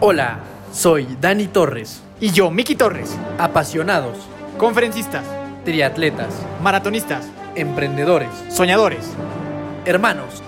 [0.00, 0.40] Hola,
[0.72, 2.02] soy Dani Torres.
[2.20, 3.16] Y yo, Miki Torres.
[3.38, 4.16] Apasionados,
[4.58, 5.24] Conferencistas,
[5.64, 6.28] triatletas,
[6.62, 9.04] maratonistas, emprendedores, soñadores.
[9.84, 10.42] hermanos,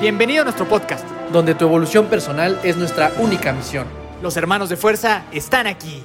[0.00, 1.04] Bienvenido a nuestro podcast.
[1.32, 3.86] donde tu evolución personal es nuestra única misión.
[4.22, 6.02] Los hermanos de fuerza están aquí.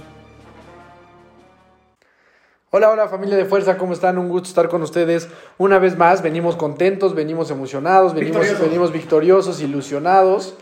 [2.71, 4.18] Hola, hola familia de fuerza, ¿cómo están?
[4.18, 6.21] Un gusto estar con ustedes una vez más.
[6.21, 8.62] Venimos contentos, venimos emocionados, venimos Victoriosos.
[8.68, 10.54] venimos victoriosos, ilusionados,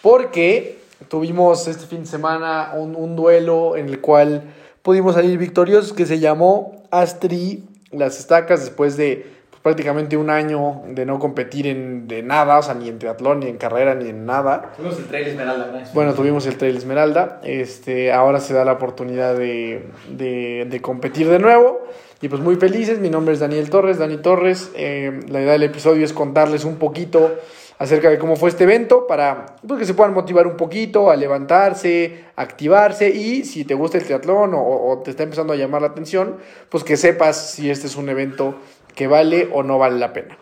[0.00, 4.42] porque tuvimos este fin de semana un, un duelo en el cual
[4.82, 10.82] pudimos salir victoriosos que se llamó Astri Las Estacas después de pues, prácticamente un año
[10.88, 14.08] de no competir en de nada, o sea, ni en triatlón, ni en carrera, ni
[14.08, 14.72] en nada.
[14.76, 17.40] Tuvimos el trail Esmeralda, Bueno, tuvimos el Trail Esmeralda.
[17.44, 21.80] Este, ahora se da la oportunidad de, de- de competir de nuevo.
[22.22, 22.98] Y pues muy felices.
[23.00, 24.70] Mi nombre es Daniel Torres, Dani Torres.
[24.74, 27.34] Eh, la idea del episodio es contarles un poquito
[27.78, 31.16] acerca de cómo fue este evento para pues, que se puedan motivar un poquito a
[31.16, 35.82] levantarse, activarse y si te gusta el triatlón o, o te está empezando a llamar
[35.82, 36.36] la atención,
[36.68, 38.54] pues que sepas si este es un evento
[38.94, 40.38] que vale o no vale la pena.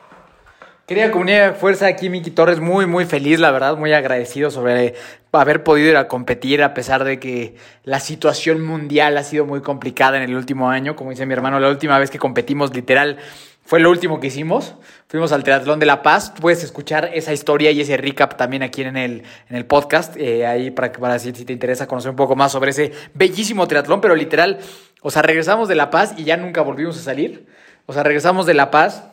[0.86, 4.94] Querida comunidad de fuerza, aquí Miki Torres, muy, muy feliz, la verdad, muy agradecido sobre
[5.32, 7.54] haber podido ir a competir a pesar de que
[7.84, 10.94] la situación mundial ha sido muy complicada en el último año.
[10.94, 13.16] Como dice mi hermano, la última vez que competimos, literal,
[13.64, 14.74] fue lo último que hicimos.
[15.08, 16.32] Fuimos al Triatlón de La Paz.
[16.40, 20.16] Puedes escuchar esa historia y ese recap también aquí en el, en el podcast.
[20.16, 24.00] eh, ahí para, para si, te interesa conocer un poco más sobre ese bellísimo triatlón,
[24.00, 24.58] pero literal,
[25.00, 27.46] o sea, regresamos de La Paz y ya nunca volvimos a salir.
[27.86, 29.04] O sea, regresamos de La Paz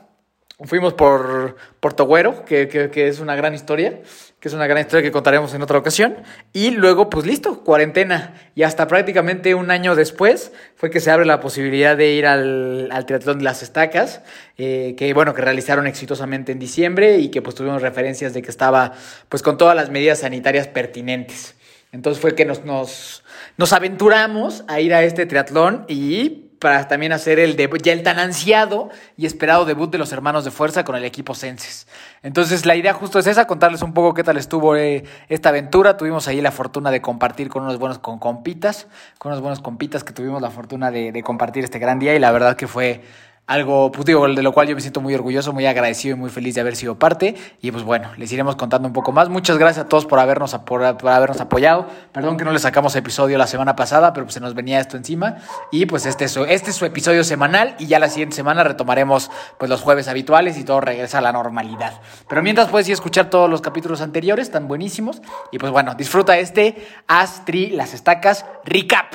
[0.63, 4.01] Fuimos por Puerto Güero, que, que, que es una gran historia,
[4.41, 6.17] que es una gran historia que contaremos en otra ocasión.
[6.51, 8.33] Y luego, pues listo, cuarentena.
[8.55, 12.89] Y hasta prácticamente un año después fue que se abre la posibilidad de ir al,
[12.91, 14.23] al Triatlón de las Estacas,
[14.57, 18.49] eh, que bueno, que realizaron exitosamente en diciembre y que pues tuvimos referencias de que
[18.49, 18.93] estaba
[19.29, 21.53] pues con todas las medidas sanitarias pertinentes.
[21.91, 23.23] Entonces fue que nos, nos,
[23.57, 28.19] nos aventuramos a ir a este triatlón y para también hacer el ya el tan
[28.19, 31.87] ansiado y esperado debut de los hermanos de fuerza con el equipo Senses.
[32.21, 35.97] Entonces la idea justo es esa, contarles un poco qué tal estuvo eh, esta aventura.
[35.97, 38.85] Tuvimos ahí la fortuna de compartir con unos buenos compitas,
[39.17, 42.31] con unos buenos compitas que tuvimos la fortuna de compartir este gran día y la
[42.31, 43.01] verdad que fue
[43.51, 46.29] algo, pues digo, de lo cual yo me siento muy orgulloso, muy agradecido y muy
[46.29, 47.35] feliz de haber sido parte.
[47.61, 49.27] Y pues bueno, les iremos contando un poco más.
[49.27, 51.85] Muchas gracias a todos por habernos, por, habernos apoyado.
[52.13, 54.95] Perdón que no les sacamos episodio la semana pasada, pero pues se nos venía esto
[54.95, 55.35] encima.
[55.69, 58.63] Y pues este es, su, este es su episodio semanal y ya la siguiente semana
[58.63, 61.99] retomaremos pues los jueves habituales y todo regresa a la normalidad.
[62.29, 65.21] Pero mientras puedes ir a escuchar todos los capítulos anteriores, tan buenísimos.
[65.51, 69.13] Y pues bueno, disfruta este Astri, las estacas, recap.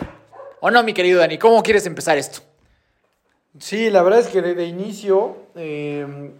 [0.60, 1.38] ¿O no, mi querido Dani?
[1.38, 2.55] ¿Cómo quieres empezar esto?
[3.58, 6.30] Sí, la verdad es que de, inicio eh,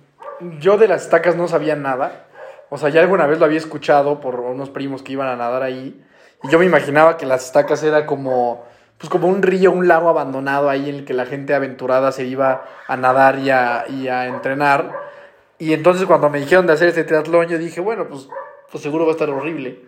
[0.61, 2.27] yo de las estacas no sabía nada.
[2.69, 5.63] O sea, ya alguna vez lo había escuchado por unos primos que iban a nadar
[5.63, 6.03] ahí.
[6.43, 8.65] Y yo me imaginaba que las estacas era como,
[8.99, 12.25] pues como un río, un lago abandonado ahí en el que la gente aventurada se
[12.25, 14.93] iba a nadar y a, y a entrenar.
[15.59, 18.29] Y entonces cuando me dijeron de hacer este triatlón, yo dije, bueno, pues,
[18.71, 19.81] pues seguro va a estar horrible.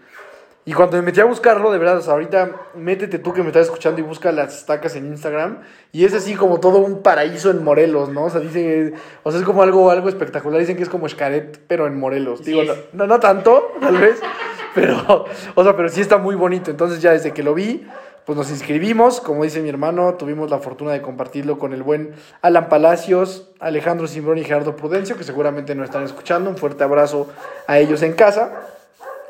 [0.69, 3.47] Y cuando me metí a buscarlo, de verdad, o sea, ahorita métete tú que me
[3.47, 5.61] estás escuchando y busca las estacas en Instagram.
[5.93, 8.25] Y es así como todo un paraíso en Morelos, ¿no?
[8.25, 8.93] O sea, dice,
[9.23, 10.61] o sea, es como algo, algo espectacular.
[10.61, 12.45] Dicen que es como Xcaret, pero en Morelos.
[12.45, 14.21] Digo, no, no, no tanto, tal vez,
[14.75, 15.25] pero,
[15.55, 16.71] o sea, pero sí está muy bonito.
[16.71, 17.87] Entonces ya desde que lo vi,
[18.27, 19.23] pues nos inscribimos.
[19.23, 22.13] Como dice mi hermano, tuvimos la fortuna de compartirlo con el buen
[22.43, 26.51] Alan Palacios, Alejandro Simbrón y Gerardo Prudencio, que seguramente nos están escuchando.
[26.51, 27.27] Un fuerte abrazo
[27.67, 28.53] a ellos en casa.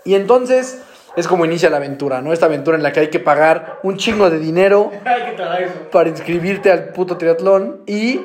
[0.05, 0.83] Y entonces
[1.19, 2.33] es como inicia la aventura, ¿no?
[2.33, 4.93] Esta aventura en la que hay que pagar un chingo de dinero
[5.93, 8.21] para inscribirte al puto triatlón y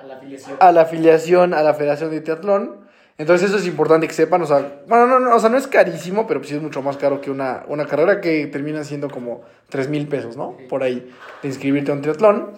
[0.00, 0.56] A la afiliación.
[0.58, 2.84] a la afiliación a la Federación de Triatlón.
[3.18, 5.68] Entonces eso es importante que sepan, o sea, bueno, no, no, o sea, no es
[5.68, 9.42] carísimo, pero sí es mucho más caro que una, una carrera que termina siendo como
[9.68, 10.56] 3 mil pesos, ¿no?
[10.68, 11.08] Por ahí,
[11.40, 12.50] de inscribirte a un triatlón.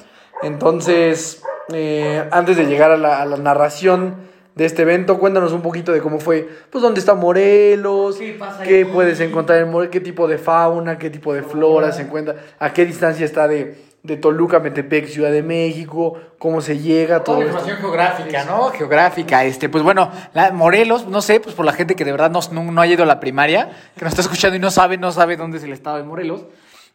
[0.42, 1.42] Entonces,
[1.74, 4.14] eh, antes de llegar a la, a la narración
[4.56, 8.62] de este evento, cuéntanos un poquito de cómo fue, pues dónde está Morelos, ¿Qué pasa
[8.64, 8.84] qué ahí?
[8.86, 12.72] puedes encontrar en Morelos, qué tipo de fauna, qué tipo de flora se encuentra, a
[12.72, 17.46] qué distancia está de, de Toluca, Metepec, Ciudad de México, cómo se llega, todo Toda
[17.48, 17.58] esto.
[17.58, 18.70] información geográfica, ¿no?
[18.70, 22.30] Geográfica, este, pues bueno, la, Morelos, no sé, pues por la gente que de verdad
[22.30, 24.96] no, no, no ha ido a la primaria, que nos está escuchando y no sabe,
[24.96, 26.46] no sabe dónde es el estado de Morelos,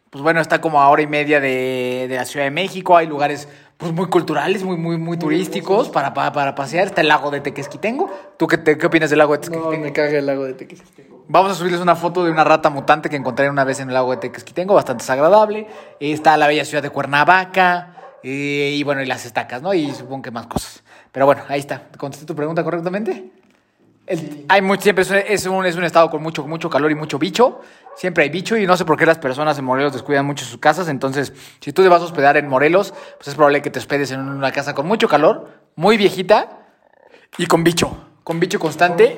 [0.09, 3.05] pues bueno, está como a hora y media de, de la Ciudad de México, hay
[3.05, 3.47] lugares
[3.81, 7.41] pues muy culturales, muy, muy, muy turísticos para, para, para pasear, está el lago de
[7.41, 9.83] Tequesquitengo, ¿tú qué, te- qué opinas del lago de No, Tequesquitengo?
[9.83, 11.25] me caga el lago de Tequesquitengo.
[11.27, 13.93] Vamos a subirles una foto de una rata mutante que encontré una vez en el
[13.95, 15.67] lago de Tequesquitengo, bastante desagradable.
[15.99, 17.95] Está la bella ciudad de Cuernavaca.
[18.23, 19.73] eh, y bueno, y las estacas, ¿no?
[19.73, 20.83] Y supongo que más cosas.
[21.11, 21.87] Pero bueno, ahí está.
[21.97, 23.31] ¿Contesté tu pregunta correctamente?
[24.11, 27.17] El- hay siempre es, es un, es un estado con mucho, mucho calor y mucho
[27.17, 27.61] bicho.
[27.95, 30.59] Siempre hay bicho y no sé por qué las personas en Morelos descuidan mucho sus
[30.59, 30.89] casas.
[30.89, 31.31] Entonces,
[31.61, 34.19] si tú te vas a hospedar en Morelos, pues es probable que te hospedes en
[34.19, 36.59] una casa con mucho calor, muy viejita
[37.37, 38.09] y con bicho.
[38.25, 39.17] Con bicho constante.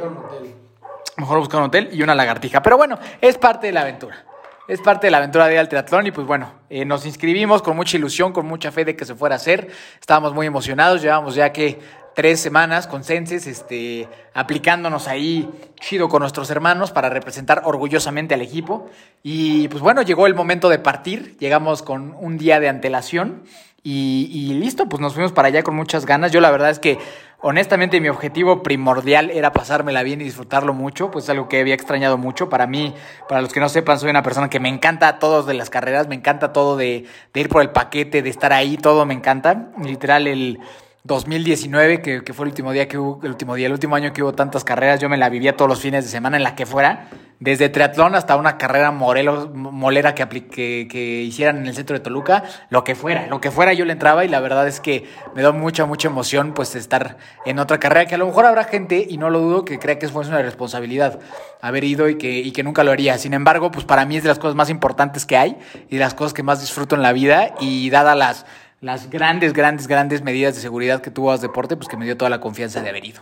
[1.17, 2.61] Mejor buscar un hotel y una lagartija.
[2.61, 4.25] Pero bueno, es parte de la aventura.
[4.67, 7.61] Es parte de la aventura de ir al triatlón y pues bueno, eh, nos inscribimos
[7.61, 9.69] con mucha ilusión, con mucha fe de que se fuera a hacer.
[9.99, 11.79] Estábamos muy emocionados, llevamos ya que
[12.15, 15.49] tres semanas con Senses, este, aplicándonos ahí
[15.79, 18.89] chido con nuestros hermanos para representar orgullosamente al equipo.
[19.23, 23.43] Y pues bueno, llegó el momento de partir, llegamos con un día de antelación
[23.85, 26.31] y, listo, pues nos fuimos para allá con muchas ganas.
[26.31, 26.99] Yo la verdad es que
[27.41, 31.73] honestamente mi objetivo primordial era pasármela bien y disfrutarlo mucho, pues es algo que había
[31.73, 32.47] extrañado mucho.
[32.47, 32.93] Para mí,
[33.27, 36.07] para los que no sepan, soy una persona que me encanta todos de las carreras,
[36.07, 39.71] me encanta todo de ir por el paquete, de estar ahí, todo me encanta.
[39.83, 40.59] Literal, el
[41.05, 44.13] 2019, que, que fue el último día que hubo, el último día, el último año
[44.13, 46.55] que hubo tantas carreras, yo me la vivía todos los fines de semana en la
[46.55, 47.09] que fuera,
[47.41, 50.47] desde triatlón hasta una carrera molera que, apli-
[50.87, 53.91] que, hicieran en el centro de Toluca, lo que fuera, lo que fuera yo le
[53.91, 55.03] entraba y la verdad es que
[55.35, 58.63] me da mucha, mucha emoción pues estar en otra carrera, que a lo mejor habrá
[58.63, 61.19] gente, y no lo dudo, que crea que es una responsabilidad
[61.61, 63.17] haber ido y que, y que nunca lo haría.
[63.17, 65.57] Sin embargo, pues para mí es de las cosas más importantes que hay
[65.89, 68.45] y de las cosas que más disfruto en la vida y dada las
[68.83, 72.29] las grandes, grandes, grandes medidas de seguridad que tuvo Deporte, pues que me dio toda
[72.29, 73.21] la confianza de haber ido.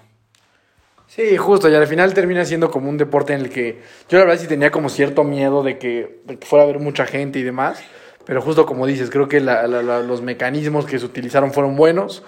[1.06, 3.80] Sí, justo, y al final termina siendo como un deporte en el que
[4.10, 7.38] yo la verdad sí tenía como cierto miedo de que, fuera a haber mucha gente
[7.38, 7.80] y demás,
[8.26, 12.24] pero justo como dices, creo que los mecanismos que se utilizaron fueron buenos,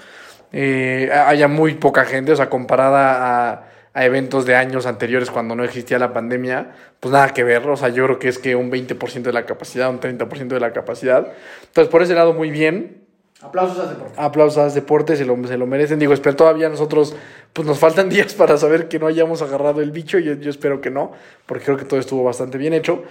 [0.51, 5.55] eh, haya muy poca gente, o sea, comparada a, a eventos de años anteriores cuando
[5.55, 8.55] no existía la pandemia, pues nada que ver, o sea, yo creo que es que
[8.55, 11.33] un 20% de la capacidad, un 30% de la capacidad,
[11.63, 13.02] entonces por ese lado muy bien,
[13.43, 14.13] Aplausos a Deporte.
[14.17, 15.99] aplausos a Deportes, se lo, se lo merecen.
[15.99, 17.15] Digo, espero todavía nosotros,
[17.51, 20.17] pues nos faltan días para saber que no hayamos agarrado el bicho.
[20.17, 21.11] Yo, yo espero que no,
[21.45, 23.03] porque creo que todo estuvo bastante bien hecho.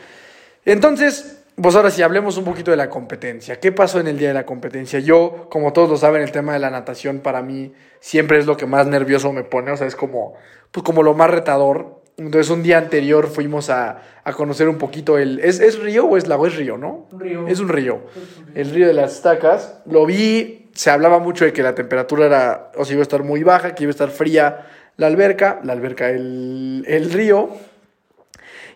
[0.65, 3.61] Entonces, pues ahora sí, hablemos un poquito de la competencia.
[3.61, 5.01] ¿Qué pasó en el día de la competencia?
[5.01, 8.57] Yo, como todos lo saben, el tema de la natación para mí siempre es lo
[8.57, 9.71] que más nervioso me pone.
[9.71, 10.35] O sea, es como,
[10.71, 12.02] pues como lo más retador.
[12.19, 15.41] Entonces, un día anterior fuimos a, a conocer un poquito el...
[15.41, 16.47] ¿es, ¿Es río o es lago?
[16.47, 17.09] Es río, ¿no?
[17.13, 17.49] Río.
[17.49, 18.03] Es un río.
[18.55, 19.81] El río de las estacas.
[19.87, 23.23] Lo vi, se hablaba mucho de que la temperatura era, o sea, iba a estar
[23.23, 24.67] muy baja, que iba a estar fría
[24.97, 27.51] la alberca, la alberca, el, el río.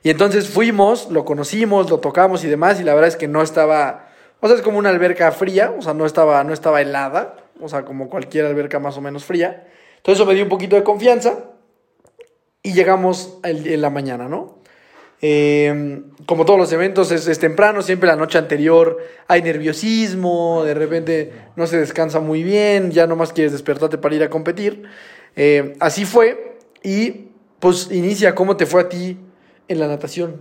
[0.03, 3.43] Y entonces fuimos, lo conocimos, lo tocamos y demás, y la verdad es que no
[3.43, 4.09] estaba,
[4.41, 7.69] o sea, es como una alberca fría, o sea, no estaba, no estaba helada, o
[7.69, 9.67] sea, como cualquier alberca más o menos fría.
[9.97, 11.51] Entonces eso me dio un poquito de confianza
[12.67, 14.59] y llegamos en la mañana, ¿no?
[15.23, 18.99] Eh, como todos los eventos es, temprano, siempre la noche anterior
[19.29, 24.25] hay nerviosismo, de repente no se descansa muy bien, ya nomás quieres despertarte para ir
[24.25, 24.83] a competir.
[25.37, 27.29] Eh, así fue y
[27.61, 29.17] pues inicia, ¿cómo te fue a ti
[29.69, 30.41] en la natación?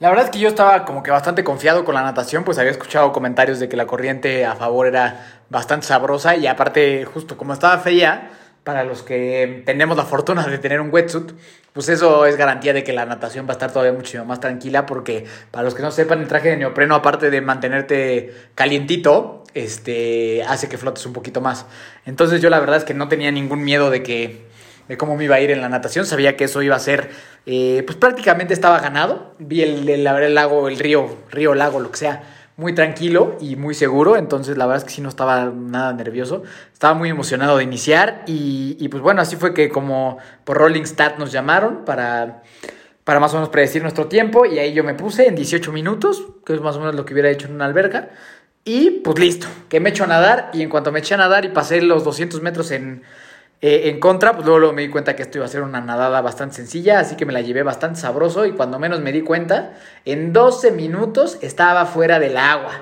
[0.00, 2.70] La verdad es que yo estaba como que bastante confiado con la natación, pues había
[2.70, 7.52] escuchado comentarios de que la corriente a favor era bastante sabrosa y aparte justo como
[7.52, 8.30] estaba fría,
[8.64, 11.32] para los que tenemos la fortuna de tener un wetsuit,
[11.72, 14.86] pues eso es garantía de que la natación va a estar todavía mucho más tranquila
[14.86, 20.44] porque para los que no sepan el traje de neopreno aparte de mantenerte calientito, este
[20.44, 21.66] hace que flotes un poquito más.
[22.06, 24.52] Entonces yo la verdad es que no tenía ningún miedo de que
[24.88, 26.06] de cómo me iba a ir en la natación.
[26.06, 27.10] Sabía que eso iba a ser,
[27.46, 29.34] eh, pues prácticamente estaba ganado.
[29.38, 32.22] Vi el, el, el lago, el río, río, lago, lo que sea,
[32.62, 34.16] muy tranquilo y muy seguro.
[34.16, 36.44] Entonces la verdad es que sí no estaba nada nervioso.
[36.72, 40.84] Estaba muy emocionado de iniciar y, y pues bueno, así fue que como por Rolling
[40.84, 42.42] Stat nos llamaron para,
[43.04, 46.24] para más o menos predecir nuestro tiempo y ahí yo me puse en 18 minutos,
[46.46, 48.10] que es más o menos lo que hubiera hecho en una alberca.
[48.64, 51.44] Y pues listo, que me echo a nadar y en cuanto me eché a nadar
[51.44, 53.02] y pasé los 200 metros en,
[53.64, 55.80] eh, en contra, pues luego, luego, me di cuenta que esto iba a ser una
[55.80, 59.22] nadada bastante sencilla, así que me la llevé bastante sabroso y cuando menos me di
[59.22, 62.72] cuenta, en 12 minutos estaba fuera del agua.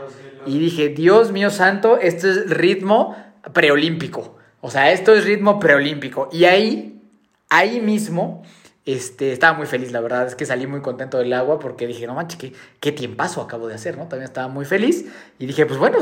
[0.46, 3.14] Y dije, Dios mío santo, esto es ritmo
[3.52, 4.38] preolímpico.
[4.62, 6.30] O sea, esto es ritmo preolímpico.
[6.32, 7.02] Y ahí,
[7.50, 8.42] ahí mismo,
[8.87, 12.06] este, estaba muy feliz, la verdad es que salí muy contento del agua porque dije,
[12.06, 14.08] no manches, qué, qué tiempazo acabo de hacer, ¿no?
[14.08, 15.04] También estaba muy feliz
[15.38, 15.99] y dije, pues bueno,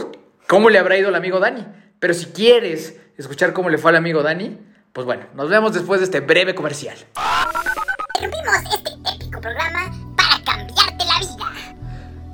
[0.47, 1.67] ¿cómo le habrá ido al amigo Dani?
[1.99, 4.59] Pero si quieres escuchar cómo le fue al amigo Dani,
[4.93, 6.97] pues bueno, nos vemos después de este breve comercial.
[8.15, 9.91] Interrumpimos este épico programa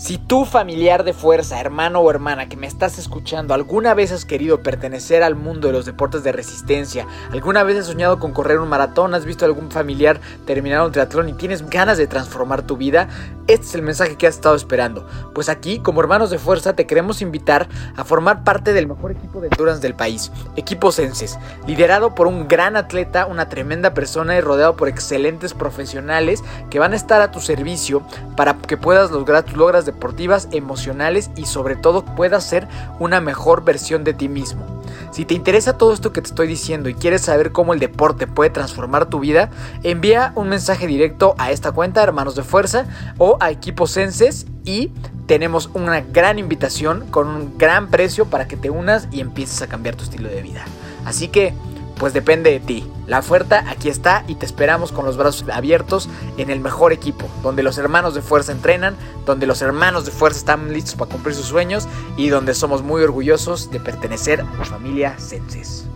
[0.05, 4.27] Si tú familiar de fuerza, hermano o hermana que me estás escuchando, alguna vez has
[4.27, 8.59] querido pertenecer al mundo de los deportes de resistencia, alguna vez has soñado con correr
[8.59, 12.67] un maratón, has visto a algún familiar terminar un triatlón y tienes ganas de transformar
[12.67, 13.09] tu vida,
[13.47, 15.07] este es el mensaje que has estado esperando.
[15.35, 19.41] Pues aquí, como hermanos de fuerza, te queremos invitar a formar parte del mejor equipo
[19.41, 24.43] de endurance del país, Equipo Senses, liderado por un gran atleta, una tremenda persona y
[24.43, 28.03] rodeado por excelentes profesionales que van a estar a tu servicio
[28.37, 33.65] para que puedas lograr tus logras deportivas, emocionales y sobre todo puedas ser una mejor
[33.65, 34.65] versión de ti mismo.
[35.11, 38.27] Si te interesa todo esto que te estoy diciendo y quieres saber cómo el deporte
[38.27, 39.51] puede transformar tu vida,
[39.83, 42.87] envía un mensaje directo a esta cuenta, Hermanos de Fuerza,
[43.19, 44.91] o a Equipo Senses y
[45.27, 49.69] tenemos una gran invitación con un gran precio para que te unas y empieces a
[49.69, 50.65] cambiar tu estilo de vida.
[51.05, 51.55] Así que
[51.99, 52.91] pues depende de ti.
[53.07, 56.09] La oferta aquí está y te esperamos con los brazos abiertos
[56.39, 58.97] en el mejor equipo, donde los hermanos de fuerza entrenan,
[59.27, 61.87] donde los hermanos de fuerza están listos para cumplir sus sueños
[62.17, 65.87] y donde somos muy orgullosos de pertenecer a la familia Senses.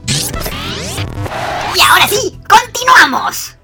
[1.75, 3.57] Y ahora sí, continuamos.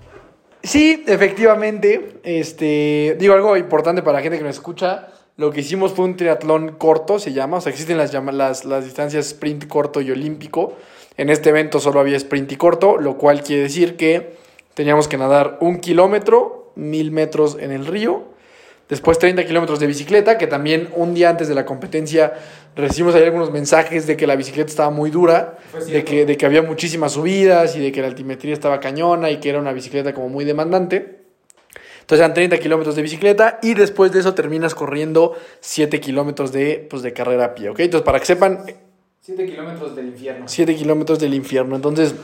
[0.62, 2.21] Sí, efectivamente.
[2.25, 5.09] Este, digo algo importante para la gente que nos escucha.
[5.37, 7.59] Lo que hicimos fue un triatlón corto, se llama.
[7.59, 10.75] O sea, existen las, las, las distancias sprint corto y olímpico.
[11.16, 14.37] En este evento solo había sprint y corto, lo cual quiere decir que
[14.75, 18.25] teníamos que nadar un kilómetro, mil metros en el río,
[18.88, 22.33] después 30 kilómetros de bicicleta, que también un día antes de la competencia
[22.76, 26.47] recibimos ahí algunos mensajes de que la bicicleta estaba muy dura, de que, de que
[26.47, 30.12] había muchísimas subidas y de que la altimetría estaba cañona y que era una bicicleta
[30.12, 31.25] como muy demandante.
[32.00, 36.87] Entonces eran 30 kilómetros de bicicleta y después de eso terminas corriendo 7 kilómetros de,
[36.90, 37.80] pues, de carrera a pie, ¿ok?
[37.80, 38.66] Entonces para que sepan,
[39.25, 40.47] 7 kilómetros del infierno.
[40.47, 41.76] 7 kilómetros del infierno.
[41.76, 42.14] Entonces,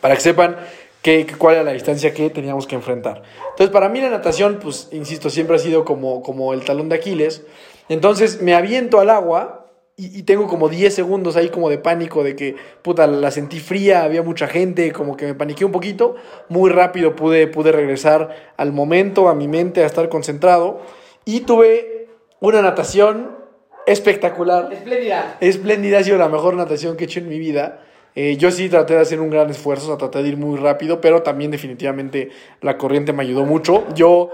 [0.00, 0.56] para que sepan
[1.02, 3.22] que, cuál era la distancia que teníamos que enfrentar.
[3.50, 6.96] Entonces, para mí la natación, pues, insisto, siempre ha sido como, como el talón de
[6.96, 7.44] Aquiles.
[7.90, 12.24] Entonces, me aviento al agua y, y, tengo como 10 segundos ahí como de pánico,
[12.24, 16.14] de que, puta, la sentí fría, había mucha gente, como que me paniqué un poquito.
[16.48, 20.80] Muy rápido pude, pude regresar al momento, a mi mente, a estar concentrado.
[21.26, 22.08] Y tuve
[22.40, 23.41] una natación
[23.86, 24.72] espectacular.
[24.72, 25.36] Espléndida.
[25.40, 27.80] Espléndida, ha sido la mejor natación que he hecho en mi vida.
[28.14, 30.58] Eh, yo sí traté de hacer un gran esfuerzo, o sea, traté de ir muy
[30.58, 33.86] rápido, pero también definitivamente la corriente me ayudó mucho.
[33.94, 34.30] Yo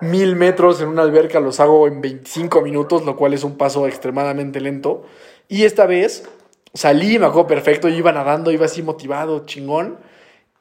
[0.00, 3.86] mil metros en una alberca los hago en 25 minutos, lo cual es un paso
[3.86, 5.04] extremadamente lento.
[5.48, 6.28] Y esta vez
[6.74, 9.98] salí, me acuerdo perfecto, yo iba nadando, iba así motivado, chingón.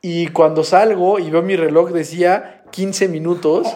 [0.01, 3.68] Y cuando salgo y veo mi reloj decía 15 minutos,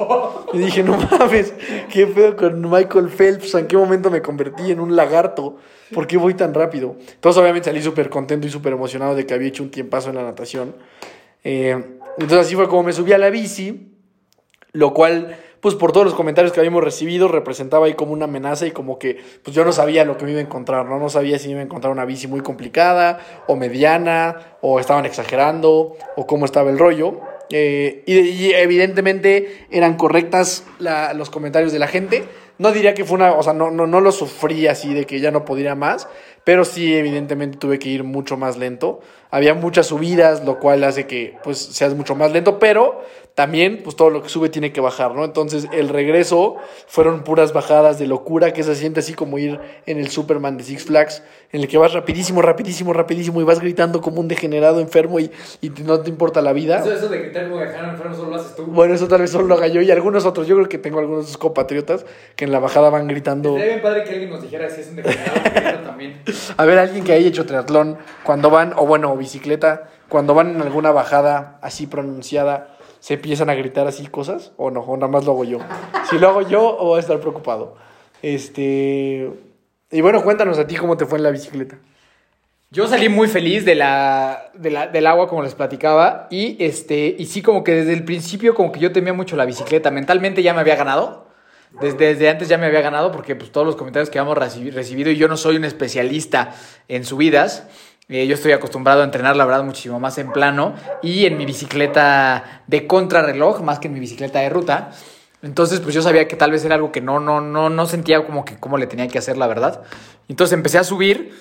[0.54, 1.54] y dije, no mames,
[1.92, 3.54] ¿qué pedo con Michael Phelps?
[3.56, 5.58] ¿En qué momento me convertí en un lagarto?
[5.94, 6.96] ¿Por qué voy tan rápido?
[7.00, 10.16] Entonces obviamente salí súper contento y súper emocionado de que había hecho un tiempazo en
[10.16, 10.76] la natación.
[11.44, 13.92] Eh, entonces así fue como me subí a la bici,
[14.72, 18.68] lo cual pues por todos los comentarios que habíamos recibido, representaba ahí como una amenaza
[18.68, 21.00] y como que pues yo no sabía lo que me iba a encontrar, ¿no?
[21.00, 25.08] No sabía si me iba a encontrar una bici muy complicada o mediana, o estaban
[25.08, 27.20] exagerando, o cómo estaba el rollo.
[27.50, 32.24] Eh, y, evidentemente eran correctas los comentarios de la gente.
[32.58, 35.20] No diría que fue una, o sea, no, no, no lo sufrí así de que
[35.20, 36.08] ya no podría más,
[36.46, 39.02] pero sí evidentemente tuve que ir mucho más lento.
[39.30, 43.04] Había muchas subidas, lo cual hace que pues seas mucho más lento, pero
[43.36, 45.26] también pues todo lo que sube tiene que bajar, ¿no?
[45.26, 46.56] Entonces el regreso
[46.88, 50.64] fueron puras bajadas de locura que se siente así como ir en el Superman de
[50.64, 54.80] Six Flags, en el que vas rapidísimo, rapidísimo, rapidísimo y vas gritando como un degenerado
[54.80, 55.30] enfermo y,
[55.62, 56.80] y no te importa la vida.
[56.80, 58.64] Eso, eso de gritar como degenerado enfermo solo lo haces tú.
[58.68, 60.48] Bueno, eso tal vez solo lo haga yo y algunos otros.
[60.48, 62.06] Yo creo que tengo algunos compatriotas
[62.38, 63.52] que en la bajada van gritando.
[63.52, 66.22] Sería bien padre que alguien nos dijera si es un degenerado también.
[66.56, 70.62] A ver, alguien que haya hecho triatlón cuando van, o bueno, bicicleta, cuando van en
[70.62, 72.75] alguna bajada así pronunciada
[73.06, 75.60] se empiezan a gritar así cosas o no, o nada más lo hago yo.
[76.10, 77.76] Si lo hago yo, voy a estar preocupado.
[78.24, 79.30] Este.
[79.92, 81.78] Y bueno, cuéntanos a ti cómo te fue en la bicicleta.
[82.72, 87.16] Yo salí muy feliz de la, de la, del agua, como les platicaba, y, este,
[87.20, 89.92] y sí, como que desde el principio, como que yo temía mucho la bicicleta.
[89.92, 91.28] Mentalmente ya me había ganado.
[91.80, 95.12] Desde, desde antes ya me había ganado porque pues, todos los comentarios que habíamos recibido
[95.12, 96.56] y yo no soy un especialista
[96.88, 97.68] en subidas.
[98.08, 101.46] Eh, yo estoy acostumbrado a entrenar, la verdad, muchísimo más en plano y en mi
[101.48, 104.92] bicicleta de contrarreloj, más que en mi bicicleta de ruta.
[105.42, 108.24] Entonces, pues yo sabía que tal vez era algo que no, no, no, no sentía
[108.24, 109.82] como que cómo le tenía que hacer, la verdad.
[110.28, 111.34] Entonces empecé a subir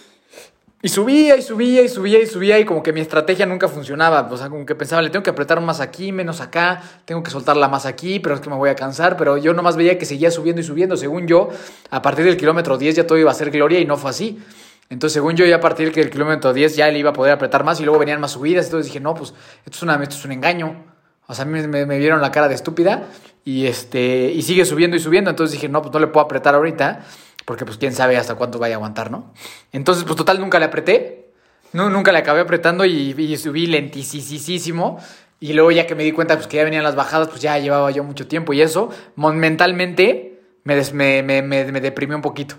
[0.80, 4.26] y subía y subía y subía y subía y como que mi estrategia nunca funcionaba.
[4.30, 7.30] O sea, como que pensaba, le tengo que apretar más aquí, menos acá, tengo que
[7.30, 9.18] soltarla más aquí, pero es que me voy a cansar.
[9.18, 10.96] Pero yo nomás veía que seguía subiendo y subiendo.
[10.96, 11.50] Según yo,
[11.90, 14.42] a partir del kilómetro 10 ya todo iba a ser gloria y no fue así.
[14.90, 17.64] Entonces, según yo, ya a partir del kilómetro 10 ya le iba a poder apretar
[17.64, 18.66] más y luego venían más subidas.
[18.66, 20.84] Entonces dije, no, pues esto es, una, esto es un engaño.
[21.26, 23.04] O sea, me, me- me vieron la cara de estúpida
[23.44, 25.30] y, este, y sigue subiendo y subiendo.
[25.30, 27.00] Entonces dije, no, pues no le puedo apretar ahorita
[27.46, 29.32] porque pues quién sabe hasta cuánto vaya a aguantar, ¿no?
[29.72, 31.32] Entonces, pues total, nunca le apreté.
[31.72, 34.98] No, nunca le acabé apretando y, subí lentísimo.
[35.40, 37.58] Y luego ya que me di cuenta pues, que ya venían las bajadas, pues ya
[37.58, 41.42] llevaba yo mucho tiempo y eso, mentalmente me, des- me, me,
[41.80, 42.54] deprimí un poquito.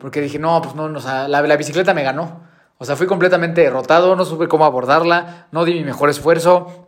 [0.00, 2.42] Porque dije, no, pues no, no, o sea, la, la bicicleta me ganó.
[2.78, 6.86] O sea, fui completamente derrotado, no supe cómo abordarla, no di mi mejor esfuerzo.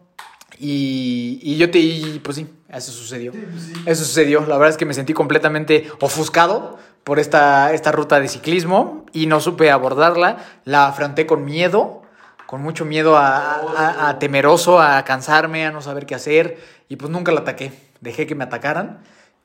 [0.59, 3.33] Y, y yo te, y pues sí, eso sucedió.
[3.87, 4.41] Eso sucedió.
[4.43, 9.27] La verdad es que me sentí completamente ofuscado por esta, esta ruta de ciclismo y
[9.27, 10.37] no supe abordarla.
[10.65, 12.03] La afronté con miedo,
[12.47, 16.59] con mucho miedo a, a- a temeroso, a cansarme, a no saber qué hacer.
[16.89, 17.73] Y pues nunca la ataqué.
[18.01, 18.99] Dejé que me atacaran.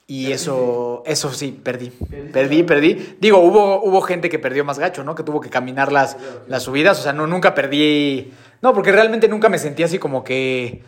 [0.08, 1.92] Y eso, eso sí, perdí.
[2.32, 3.18] Perdí, perdí.
[3.20, 5.16] Digo, hubo, hubo gente que perdió más gacho, ¿no?
[5.16, 6.16] Que tuvo que caminar las,
[6.48, 7.00] las subidas.
[7.00, 8.32] O sea, no, nunca perdí.
[8.62, 10.84] No, porque realmente nunca me sentí así como que.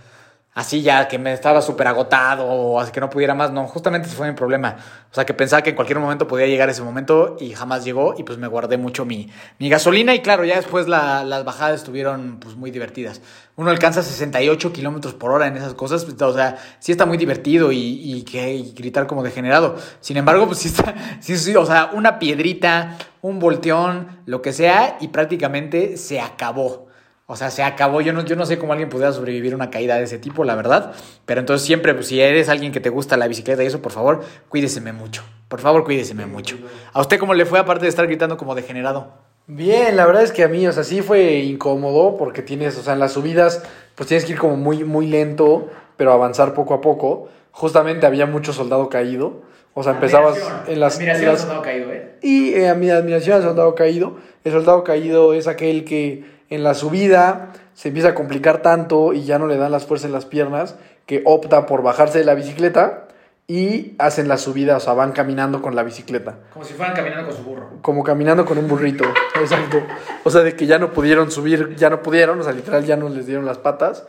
[0.59, 3.51] Así ya, que me estaba súper agotado o así que no pudiera más.
[3.51, 4.75] No, justamente ese fue mi problema.
[5.11, 8.15] O sea, que pensaba que en cualquier momento podía llegar ese momento y jamás llegó.
[8.17, 10.15] Y pues me guardé mucho mi, mi gasolina.
[10.15, 13.21] Y claro, ya después la- las bajadas estuvieron pues muy divertidas.
[13.55, 16.03] Uno alcanza 68 kilómetros por hora en esas cosas.
[16.05, 19.75] pues, o sea, sí está muy divertido y, y que y gritar como degenerado.
[20.01, 20.95] Sin embargo, pues sí está.
[21.19, 26.86] Sí, sí, o sea, una piedrita, un volteón, lo que sea, y prácticamente se acabó.
[27.29, 27.99] O sea, se acabó.
[28.01, 30.45] Yo no, yo no sé cómo alguien pudiera sobrevivir a una caída de ese tipo,
[30.45, 30.93] la verdad.
[31.25, 33.91] Pero entonces siempre, pues, si eres alguien que te gusta la bicicleta y eso, por
[33.91, 35.23] favor, cuídeseme mucho.
[35.49, 36.57] Por favor, cuídeseme mucho.
[36.93, 39.11] ¿A usted cómo le fue aparte de estar gritando como degenerado?
[39.45, 42.81] Bien, la verdad es que a mí, o sea, sí fue incómodo porque tienes, o
[42.81, 43.61] sea, en las subidas,
[43.95, 47.29] pues tienes que ir como muy, muy lento, pero avanzar poco a poco.
[47.51, 49.41] Justamente había mucho soldado caído.
[49.73, 50.99] O sea, empezabas en las...
[50.99, 52.15] en las- caído, ¿eh?
[52.21, 56.63] Y eh, a mi admiración al soldado caído, el soldado caído es aquel que en
[56.63, 60.13] la subida se empieza a complicar tanto y ya no le dan las fuerzas en
[60.13, 60.75] las piernas,
[61.05, 63.07] que opta por bajarse de la bicicleta
[63.47, 66.39] y hacen la subida, o sea, van caminando con la bicicleta.
[66.51, 67.69] Como si fueran caminando con su burro.
[67.81, 69.05] Como caminando con un burrito,
[69.39, 69.81] exacto.
[70.25, 72.97] O sea, de que ya no pudieron subir, ya no pudieron, o sea, literal ya
[72.97, 74.05] no les dieron las patas.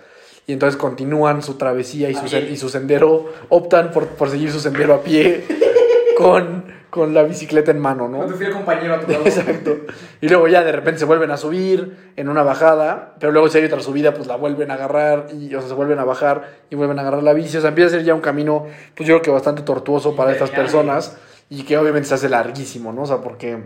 [0.47, 4.61] Y entonces continúan su travesía y su, y su sendero, optan por, por seguir su
[4.61, 5.45] sendero a pie
[6.17, 8.19] con, con la bicicleta en mano, ¿no?
[8.19, 9.23] Con tu fiel compañero a tu lado.
[9.27, 9.77] Exacto.
[10.21, 13.59] Y luego ya de repente se vuelven a subir en una bajada, pero luego si
[13.59, 16.59] hay otra subida, pues la vuelven a agarrar y, o sea, se vuelven a bajar
[16.71, 17.57] y vuelven a agarrar la bici.
[17.57, 20.33] O sea, empieza a ser ya un camino, pues yo creo que bastante tortuoso para
[20.33, 21.17] estas personas
[21.51, 23.03] y que obviamente se hace larguísimo, ¿no?
[23.03, 23.65] O sea, porque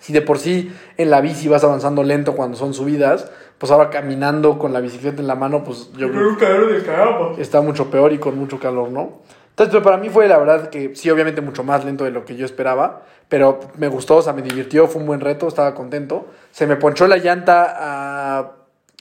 [0.00, 3.90] si de por sí en la bici vas avanzando lento cuando son subidas, pues ahora
[3.90, 8.18] caminando con la bicicleta en la mano, pues yo creo que está mucho peor y
[8.18, 9.20] con mucho calor, ¿no?
[9.56, 12.26] Entonces, pero para mí fue la verdad que sí, obviamente mucho más lento de lo
[12.26, 15.74] que yo esperaba, pero me gustó, o sea, me divirtió, fue un buen reto, estaba
[15.74, 16.26] contento.
[16.50, 18.52] Se me ponchó la llanta a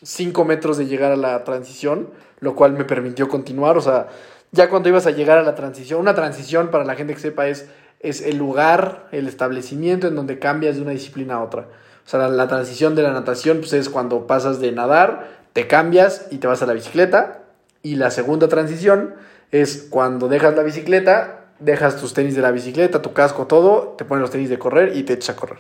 [0.02, 4.08] 5 metros de llegar a la transición, lo cual me permitió continuar, o sea,
[4.54, 7.50] ya cuando ibas a llegar a la transición, una transición para la gente que sepa
[7.50, 7.68] es,
[8.00, 11.64] es el lugar, el establecimiento en donde cambias de una disciplina a otra.
[12.06, 15.68] O sea, la, la transición de la natación pues es cuando pasas de nadar, te
[15.68, 17.42] cambias y te vas a la bicicleta.
[17.84, 19.16] Y la segunda transición
[19.52, 24.06] es cuando dejas la bicicleta, dejas tus tenis de la bicicleta, tu casco, todo, te
[24.06, 25.60] pones los tenis de correr y te echas a correr.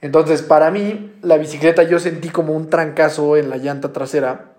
[0.00, 4.54] Entonces, para mí, la bicicleta yo sentí como un trancazo en la llanta trasera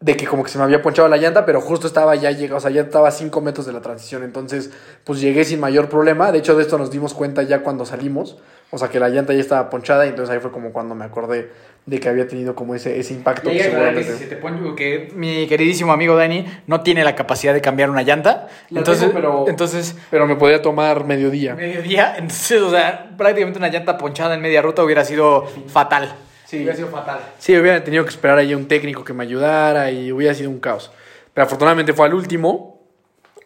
[0.00, 2.58] de que como que se me había ponchado la llanta, pero justo estaba ya llegado,
[2.58, 4.70] o sea, ya estaba a 5 metros de la transición, entonces
[5.04, 8.36] pues llegué sin mayor problema, de hecho de esto nos dimos cuenta ya cuando salimos,
[8.70, 11.06] o sea que la llanta ya estaba ponchada y entonces ahí fue como cuando me
[11.06, 11.50] acordé
[11.86, 13.48] de que había tenido como ese, ese impacto.
[13.50, 17.54] Y que si se te pone- que mi queridísimo amigo Dani no tiene la capacidad
[17.54, 18.48] de cambiar una llanta.
[18.70, 21.54] La entonces, tengo, pero- entonces Pero me podía tomar mediodía.
[21.54, 26.12] mediodía, entonces, o sea, prácticamente una llanta ponchada en media ruta hubiera sido fatal.
[26.44, 26.58] Sí.
[26.58, 27.20] Hubiera sido fatal.
[27.38, 30.50] Sí, hubiera tenido que esperar ahí a un técnico que me ayudara y hubiera sido
[30.50, 30.90] un caos.
[31.34, 32.84] Pero afortunadamente fue al último.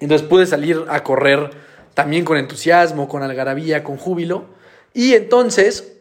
[0.00, 1.50] Entonces pude salir a correr
[1.92, 4.46] también con entusiasmo, con algarabía, con júbilo.
[4.94, 5.99] Y entonces,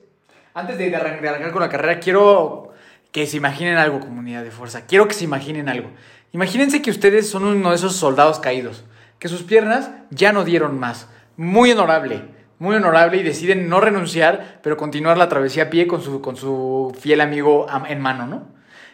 [0.59, 2.71] Antes de, de arran- de arrancar con la carrera, quiero
[3.11, 4.85] que se imaginen algo, comunidad de fuerza.
[4.85, 5.89] Quiero que se imaginen algo.
[6.31, 8.83] Imagínense que ustedes son uno de esos soldados caídos,
[9.17, 11.07] que sus piernas ya no dieron más.
[11.37, 12.21] Muy honorable,
[12.59, 16.35] muy honorable y deciden no renunciar, pero continuar la travesía a pie con su, con
[16.35, 18.47] su fiel amigo am- en mano, ¿no?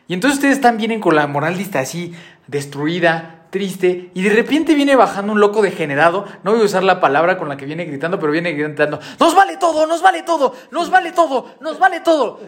[0.07, 2.13] Y entonces ustedes están vienen con la moral lista así,
[2.47, 6.99] destruida, triste, y de repente viene bajando un loco degenerado, no voy a usar la
[6.99, 10.53] palabra con la que viene gritando, pero viene gritando, nos vale todo, nos vale todo,
[10.71, 12.39] nos vale todo, nos vale todo.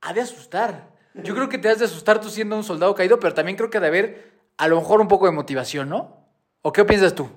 [0.00, 0.90] Ha de asustar.
[1.14, 3.70] Yo creo que te has de asustar tú siendo un soldado caído, pero también creo
[3.70, 6.26] que ha de haber a lo mejor un poco de motivación, ¿no?
[6.62, 7.28] ¿O qué piensas tú?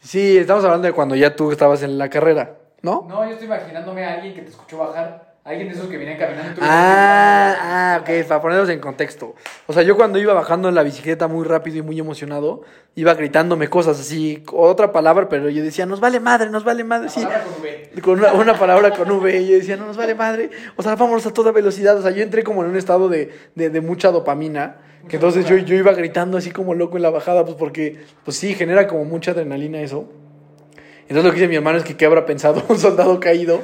[0.00, 3.06] sí, estamos hablando de cuando ya tú estabas en la carrera, ¿no?
[3.08, 6.18] No, yo estoy imaginándome a alguien que te escuchó bajar Alguien de esos que venían
[6.18, 6.54] caminando.
[6.54, 9.34] tú Ah, ah, ok, para ponerlos en contexto.
[9.66, 12.60] O sea, yo cuando iba bajando en la bicicleta muy rápido y muy emocionado,
[12.94, 17.08] iba gritándome cosas así, otra palabra, pero yo decía, nos vale madre, nos vale madre,
[17.08, 17.22] sí.
[17.22, 18.02] Palabra con V.
[18.02, 20.94] Con una, una palabra con V, y yo decía, no nos vale madre, o sea,
[20.94, 21.96] vámonos a toda velocidad.
[21.96, 25.46] O sea, yo entré como en un estado de, de, de mucha dopamina, que entonces
[25.46, 28.86] yo, yo iba gritando así como loco en la bajada, pues porque, pues sí, genera
[28.86, 30.12] como mucha adrenalina eso.
[31.10, 33.62] Entonces lo que dice mi hermano es que qué habrá pensado un soldado caído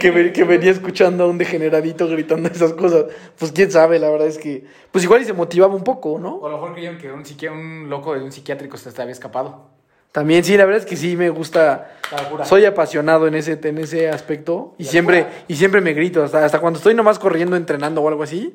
[0.00, 3.04] que, que venía escuchando a un degeneradito gritando esas cosas.
[3.38, 6.36] Pues quién sabe, la verdad es que, pues igual y se motivaba un poco, ¿no?
[6.36, 9.12] O a lo mejor creyeron que un, psiqui- un loco de un psiquiátrico se había
[9.12, 9.66] escapado.
[10.12, 11.98] También sí, la verdad es que sí me gusta.
[12.46, 16.58] Soy apasionado en ese, en ese aspecto y siempre, y siempre me grito, hasta, hasta
[16.58, 18.54] cuando estoy nomás corriendo, entrenando o algo así,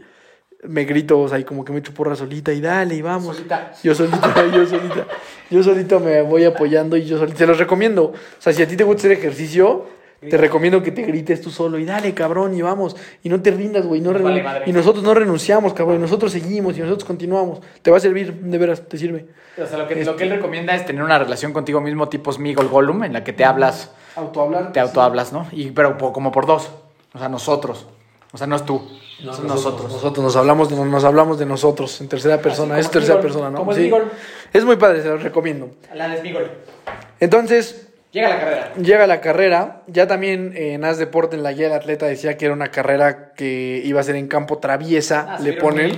[0.67, 3.36] me grito, o sea, y como que me echo porra solita y dale, y vamos.
[3.36, 3.73] Solita.
[3.84, 5.08] Yo solita, yo solita,
[5.49, 8.06] yo solito me voy apoyando y yo solito, se los recomiendo.
[8.06, 9.86] O sea, si a ti te gusta hacer ejercicio,
[10.30, 13.52] te recomiendo que te grites tú solo y dale, cabrón, y vamos, y no te
[13.52, 17.60] rindas, güey, no vale y nosotros no renunciamos, cabrón, y nosotros seguimos y nosotros continuamos.
[17.82, 19.28] Te va a servir, de veras, te sirve.
[19.62, 22.32] O sea, lo que, lo que él recomienda es tener una relación contigo mismo tipo
[22.32, 24.71] Smigol Gollum, en la que te hablas, Autohablar.
[24.71, 25.47] te autohablas, ¿no?
[25.52, 26.71] Y, pero como por dos.
[27.13, 27.88] O sea, nosotros.
[28.34, 28.82] O sea, no es tú.
[29.32, 29.93] son nosotros.
[29.93, 32.80] Nosotros nos hablamos, de, nos hablamos de nosotros en tercera persona.
[32.80, 33.60] Es tercera persona, ¿no?
[33.60, 33.91] como Sí.
[34.52, 35.69] Es muy padre, se los recomiendo.
[35.93, 36.52] La de Smigol.
[37.19, 38.74] Entonces, Llega la carrera.
[38.76, 39.82] llega la carrera.
[39.88, 42.69] Ya también eh, en As Deporte, en la guía del atleta, decía que era una
[42.69, 45.28] carrera que iba a ser en campo traviesa.
[45.30, 45.98] Ah, le ponen.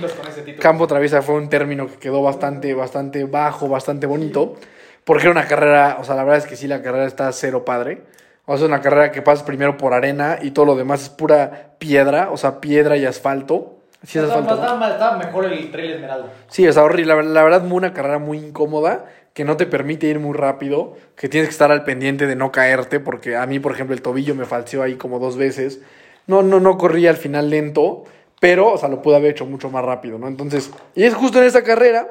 [0.58, 4.56] Campo traviesa fue un término que quedó bastante, bastante bajo, bastante bonito.
[5.04, 7.64] Porque era una carrera, o sea, la verdad es que sí, la carrera está cero
[7.64, 8.02] padre.
[8.46, 11.08] O sea, es una carrera que pasas primero por arena y todo lo demás es
[11.10, 13.76] pura piedra, o sea, piedra y asfalto.
[14.02, 16.32] Sí, es estaba mejor el Trail Esmeralda.
[16.48, 17.14] Sí, o sea, horrible.
[17.14, 19.06] La, la verdad, una carrera muy incómoda
[19.36, 22.52] que no te permite ir muy rápido, que tienes que estar al pendiente de no
[22.52, 25.80] caerte, porque a mí, por ejemplo, el tobillo me falseó ahí como dos veces.
[26.26, 28.04] No, no, no corría al final lento,
[28.40, 30.28] pero, o sea, lo pude haber hecho mucho más rápido, ¿no?
[30.28, 32.08] Entonces, y es justo en esa carrera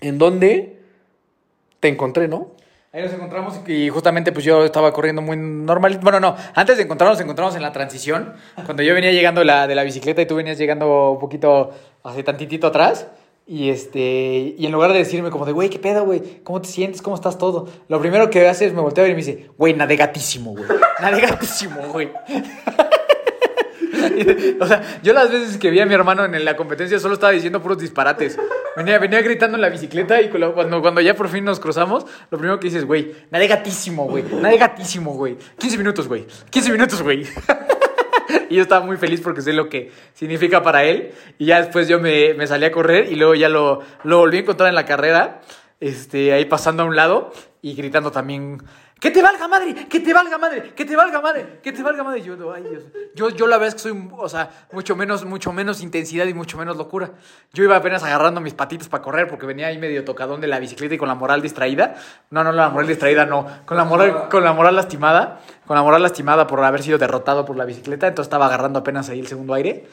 [0.00, 0.80] en donde
[1.78, 2.52] te encontré, ¿no?
[2.94, 5.98] Ahí nos encontramos y justamente pues yo estaba corriendo muy normal.
[6.00, 8.34] Bueno, no, antes de encontrarnos, nos encontramos en la transición.
[8.64, 11.72] Cuando yo venía llegando la, de la bicicleta y tú venías llegando un poquito,
[12.04, 13.08] así tantitito atrás.
[13.48, 16.22] Y este, y en lugar de decirme como de, güey, ¿qué pedo, güey?
[16.44, 17.02] ¿Cómo te sientes?
[17.02, 17.66] ¿Cómo estás todo?
[17.88, 20.64] Lo primero que hace es me voltea a ver y me dice, güey, nadegatísimo, güey.
[21.00, 22.12] Nadegatísimo, güey.
[24.60, 27.32] o sea, yo las veces que vi a mi hermano en la competencia solo estaba
[27.32, 28.38] diciendo puros disparates.
[28.76, 32.38] Venía, venía gritando en la bicicleta y cuando, cuando, ya por fin nos cruzamos, lo
[32.38, 34.24] primero que dices, güey, nadie gatísimo, güey.
[34.40, 35.36] Nadie gatísimo, güey.
[35.58, 36.26] 15 minutos, güey.
[36.50, 37.24] 15 minutos, güey.
[38.50, 41.12] y yo estaba muy feliz porque sé lo que significa para él.
[41.38, 44.38] Y ya después yo me, me salí a correr y luego ya lo, lo volví
[44.38, 45.40] a encontrar en la carrera,
[45.80, 48.62] este, ahí pasando a un lado y gritando también.
[49.00, 49.86] ¡Que te valga madre!
[49.88, 50.72] ¡Que te valga madre!
[50.74, 51.58] ¡Que te valga madre!
[51.62, 52.22] ¡Que te valga madre!
[52.22, 52.84] Yo, ay, Dios.
[53.14, 56.32] Yo, yo la verdad es que soy, o sea, mucho menos, mucho menos intensidad y
[56.32, 57.10] mucho menos locura.
[57.52, 60.58] Yo iba apenas agarrando mis patitas para correr porque venía ahí medio tocadón de la
[60.58, 61.96] bicicleta y con la moral distraída.
[62.30, 63.46] No, no, la moral distraída no.
[63.66, 65.40] Con la moral, con la moral lastimada.
[65.66, 68.06] Con la moral lastimada por haber sido derrotado por la bicicleta.
[68.06, 69.86] Entonces estaba agarrando apenas ahí el segundo aire.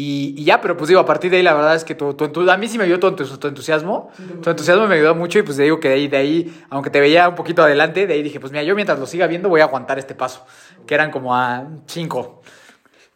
[0.00, 2.14] Y, y ya, pero pues digo, a partir de ahí la verdad es que tu,
[2.14, 4.10] tu a mí sí me ayudó tu, tu entusiasmo.
[4.42, 6.88] Tu entusiasmo me ayudó mucho y pues te digo que de ahí, de ahí, aunque
[6.90, 9.48] te veía un poquito adelante, de ahí dije, pues mira, yo mientras lo siga viendo
[9.48, 10.46] voy a aguantar este paso,
[10.86, 12.42] que eran como a 5.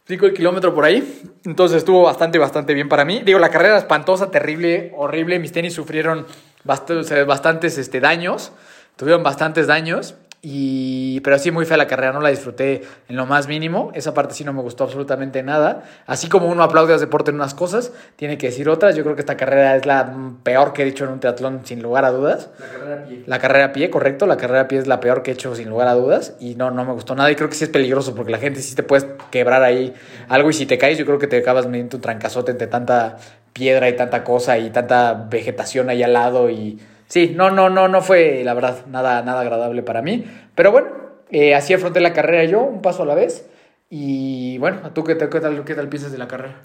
[0.05, 1.21] 5 el kilómetro por ahí.
[1.45, 3.21] Entonces estuvo bastante, bastante bien para mí.
[3.23, 5.39] Digo, la carrera espantosa, terrible, horrible.
[5.39, 6.25] Mis tenis sufrieron
[6.65, 8.51] bast- bastantes este, daños.
[8.97, 10.15] Tuvieron bastantes daños.
[10.45, 13.93] Y, pero sí, muy fea la carrera, no la disfruté en lo más mínimo.
[13.95, 15.83] Esa parte sí no me gustó absolutamente nada.
[16.05, 18.93] Así como uno aplaude a deporte en unas cosas, tiene que decir otras.
[18.93, 21.81] Yo creo que esta carrera es la peor que he dicho en un triatlón, sin
[21.81, 22.49] lugar a dudas.
[22.59, 23.23] La carrera a pie.
[23.25, 24.25] La carrera a pie, correcto.
[24.25, 26.35] La carrera a pie es la peor que he hecho sin lugar a dudas.
[26.41, 27.31] Y no, no me gustó nada.
[27.31, 29.93] Y creo que sí es peligroso porque la gente sí te puedes quebrar ahí
[30.27, 30.49] algo.
[30.49, 33.15] Y si te caes, yo creo que te acabas mediante un trancazote entre tanta
[33.53, 36.49] piedra y tanta cosa y tanta vegetación ahí al lado.
[36.49, 36.79] Y
[37.13, 40.25] sí, no, no, no, no fue la verdad nada, nada agradable para mí.
[40.55, 40.87] Pero bueno,
[41.29, 43.45] eh, así afronté la carrera yo, un paso a la vez.
[43.91, 46.55] Y bueno, ¿tú qué, qué tal, qué tal piensas de la carrera?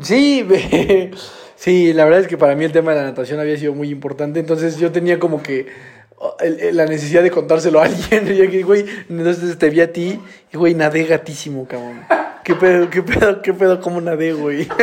[0.00, 0.46] Sí,
[1.56, 3.90] sí, la verdad es que para mí el tema de la natación había sido muy
[3.90, 5.66] importante, entonces yo tenía como que
[6.18, 6.36] oh,
[6.72, 10.20] la necesidad de contárselo a alguien, y güey, entonces te vi a ti,
[10.52, 12.02] y güey, nadé gatísimo, cabrón.
[12.44, 14.68] ¿Qué pedo, qué pedo, qué pedo, cómo nadé, güey?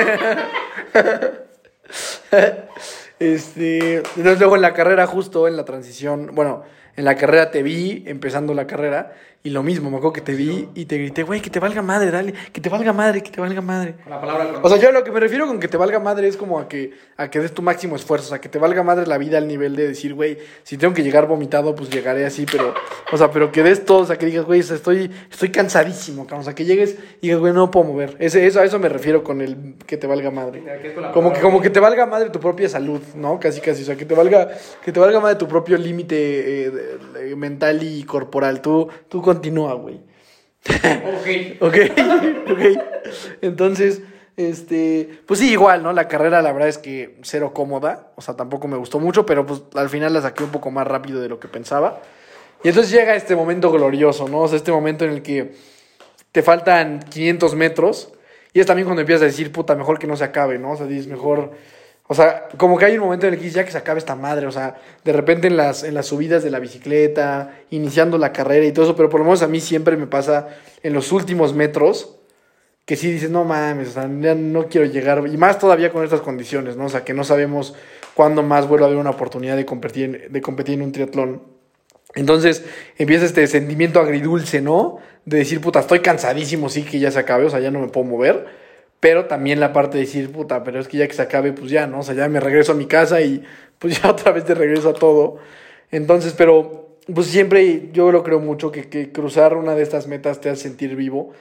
[3.20, 6.64] Este, entonces luego en la carrera justo, en la transición, bueno,
[6.96, 9.14] en la carrera te vi empezando la carrera
[9.46, 11.84] y lo mismo, me acuerdo que te vi y te grité, güey, que te valga
[11.84, 13.94] madre, dale, que te valga madre, que te valga madre.
[14.10, 16.28] La palabra O sea, yo a lo que me refiero con que te valga madre
[16.28, 18.82] es como a que, a que des tu máximo esfuerzo, o sea, que te valga
[18.82, 22.26] madre la vida al nivel de decir, güey, si tengo que llegar vomitado, pues llegaré
[22.26, 22.74] así, pero,
[23.12, 25.50] o sea, pero que des todo, o sea, que digas, güey, o sea, estoy, estoy
[25.50, 28.16] cansadísimo, cabrón, o sea, que llegues y digas, güey, no puedo mover.
[28.18, 30.64] Ese, eso, a eso me refiero con el que te valga madre.
[31.14, 33.40] Como que, como que te valga madre tu propia salud, ¿no?
[33.40, 34.50] Casi, casi, o sea, que te valga,
[34.84, 38.60] que te valga madre tu propio límite eh, mental y corporal.
[38.60, 40.00] Tú, tú continúa, güey.
[40.66, 41.62] Ok.
[41.62, 41.76] Ok,
[42.52, 42.62] ok.
[43.42, 44.02] Entonces,
[44.38, 45.94] este, pues sí, igual, ¿no?
[45.94, 48.12] La carrera, la verdad es que cero cómoda.
[48.16, 50.88] O sea, tampoco me gustó mucho, pero pues al final la saqué un poco más
[50.88, 52.02] rápido de lo que pensaba.
[52.64, 54.42] Y entonces llega este momento glorioso, ¿no?
[54.42, 55.54] O sea, este momento en el que
[56.32, 58.12] te faltan 500 metros.
[58.54, 60.72] Y es también cuando empiezas a decir, puta, mejor que no se acabe, ¿no?
[60.72, 61.52] O sea, dices, mejor.
[62.08, 64.16] O sea, como que hay un momento en el que ya que se acabe esta
[64.16, 64.46] madre.
[64.48, 68.66] O sea, de repente en las, en las subidas de la bicicleta, iniciando la carrera
[68.66, 68.96] y todo eso.
[68.96, 70.48] Pero por lo menos a mí siempre me pasa
[70.84, 72.20] en los últimos metros
[72.86, 76.04] que sí dices, no mames, o sea, ya no quiero llegar, y más todavía con
[76.04, 76.86] estas condiciones, ¿no?
[76.86, 77.74] O sea, que no sabemos
[78.14, 81.42] cuándo más vuelva a haber una oportunidad de competir de competir en un triatlón.
[82.14, 82.64] Entonces
[82.98, 85.00] empieza este sentimiento agridulce, ¿no?
[85.26, 87.88] De decir, puta, estoy cansadísimo, sí que ya se acabe, o sea, ya no me
[87.88, 88.46] puedo mover.
[89.06, 91.70] Pero también la parte de decir, puta, pero es que ya que se acabe, pues
[91.70, 92.00] ya, ¿no?
[92.00, 93.44] O sea, ya me regreso a mi casa y
[93.78, 95.38] pues ya otra vez de regreso a todo.
[95.92, 100.50] Entonces, pero pues siempre yo lo creo mucho que, cruzar una de estas metas te
[100.50, 101.34] hace sentir vivo.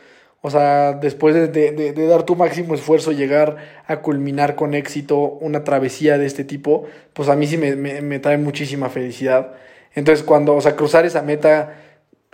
[0.42, 6.18] O sea, después de, dar tu máximo esfuerzo, llegar a culminar con éxito una travesía
[6.18, 9.54] de este tipo, pues a mí sí me- me trae muchísima felicidad.
[9.94, 11.76] Entonces, cuando, o sea, cruzar esa meta,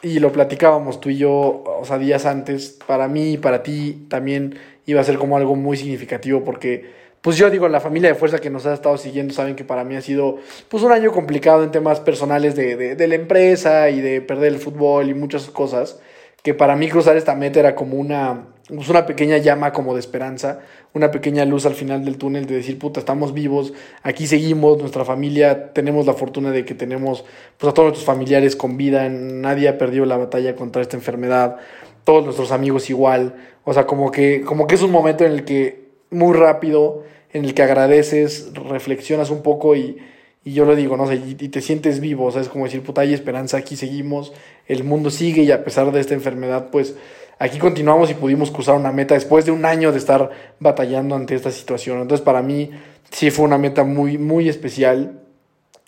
[0.03, 1.31] y lo platicábamos tú y yo,
[1.65, 4.59] o sea, días antes, para mí y para ti también
[4.91, 8.39] iba a ser como algo muy significativo porque, pues yo digo, la familia de fuerza
[8.39, 11.65] que nos ha estado siguiendo saben que para mí ha sido, pues un año complicado
[11.65, 15.47] en temas personales de, de, de la empresa y de perder el fútbol y muchas
[15.51, 16.01] cosas,
[16.43, 20.01] que para mí cruzar esta meta era como una, pues una pequeña llama como de
[20.01, 20.61] esperanza,
[20.95, 23.73] una pequeña luz al final del túnel de decir, puta, estamos vivos,
[24.03, 27.25] aquí seguimos, nuestra familia, tenemos la fortuna de que tenemos
[27.59, 31.57] pues a todos nuestros familiares con vida, nadie ha perdido la batalla contra esta enfermedad,
[32.05, 33.35] todos nuestros amigos igual,
[33.65, 37.45] o sea, como que, como que es un momento en el que muy rápido, en
[37.45, 39.99] el que agradeces, reflexionas un poco y,
[40.45, 42.83] y yo lo digo, no sé, y, te sientes vivo, o sea, es como decir,
[42.83, 44.33] puta, hay esperanza, aquí seguimos,
[44.67, 46.97] el mundo sigue y a pesar de esta enfermedad, pues
[47.39, 51.35] aquí continuamos y pudimos cruzar una meta después de un año de estar batallando ante
[51.35, 52.01] esta situación.
[52.01, 52.71] Entonces, para mí
[53.11, 55.21] sí fue una meta muy, muy especial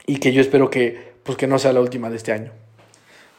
[0.07, 2.53] y que yo espero que, pues, que no sea la última de este año.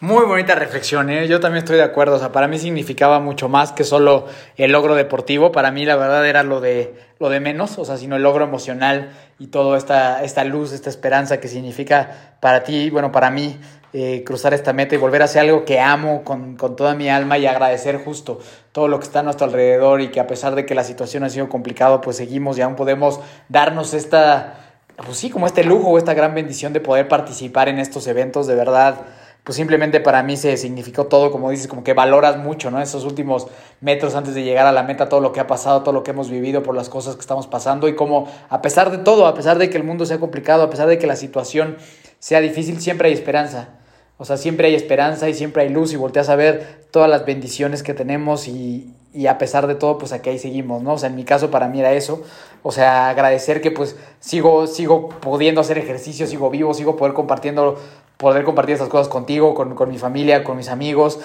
[0.04, 1.30] Muy bonita reflexión, ¿eh?
[1.30, 2.18] yo también estoy de acuerdo.
[2.18, 4.26] O sea, para mí significaba mucho más que solo
[4.58, 5.54] el logro deportivo.
[5.54, 8.44] Para mí, la verdad, era lo de, lo de menos, o sea, sino el logro
[8.44, 13.58] emocional y toda esta, esta luz, esta esperanza que significa para ti, bueno, para mí,
[13.94, 17.08] eh, cruzar esta meta y volver a hacer algo que amo con, con toda mi
[17.08, 18.42] alma y agradecer justo
[18.74, 21.24] todo lo que está a nuestro alrededor y que a pesar de que la situación
[21.24, 25.98] ha sido complicada, pues seguimos y aún podemos darnos esta, pues sí, como este lujo
[25.98, 28.96] esta gran bendición de poder participar en estos eventos, de verdad
[29.44, 32.82] pues simplemente para mí se significó todo, como dices, como que valoras mucho, ¿no?
[32.82, 33.48] Esos últimos
[33.82, 36.12] metros antes de llegar a la meta, todo lo que ha pasado, todo lo que
[36.12, 39.34] hemos vivido por las cosas que estamos pasando y como a pesar de todo, a
[39.34, 41.78] pesar de que el mundo sea complicado, a pesar de que la situación
[42.20, 43.70] sea difícil, siempre hay esperanza.
[44.18, 47.26] O sea, siempre hay esperanza y siempre hay luz y volteas a ver todas las
[47.26, 50.94] bendiciones que tenemos y, y a pesar de todo, pues aquí ahí seguimos, ¿no?
[50.94, 52.24] O sea, en mi caso para mí era eso.
[52.64, 57.78] O sea, agradecer que pues sigo, sigo pudiendo hacer ejercicio, sigo vivo, sigo poder compartiendo,
[58.24, 61.20] poder compartir estas cosas contigo, con, con mi familia, con mis amigos,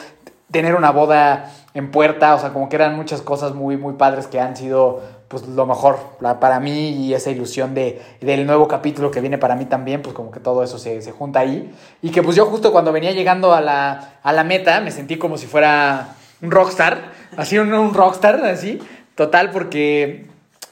[0.50, 4.26] tener una boda en puerta, o sea, como que eran muchas cosas muy, muy padres
[4.26, 5.98] que han sido pues lo mejor
[6.40, 10.14] para mí y esa ilusión de, del nuevo capítulo que viene para mí también, pues
[10.14, 11.70] como que todo eso se, se junta ahí.
[12.00, 15.18] Y que pues yo justo cuando venía llegando a la, a la meta me sentí
[15.18, 18.80] como si fuera un rockstar, así un, un rockstar, así,
[19.14, 20.26] total, porque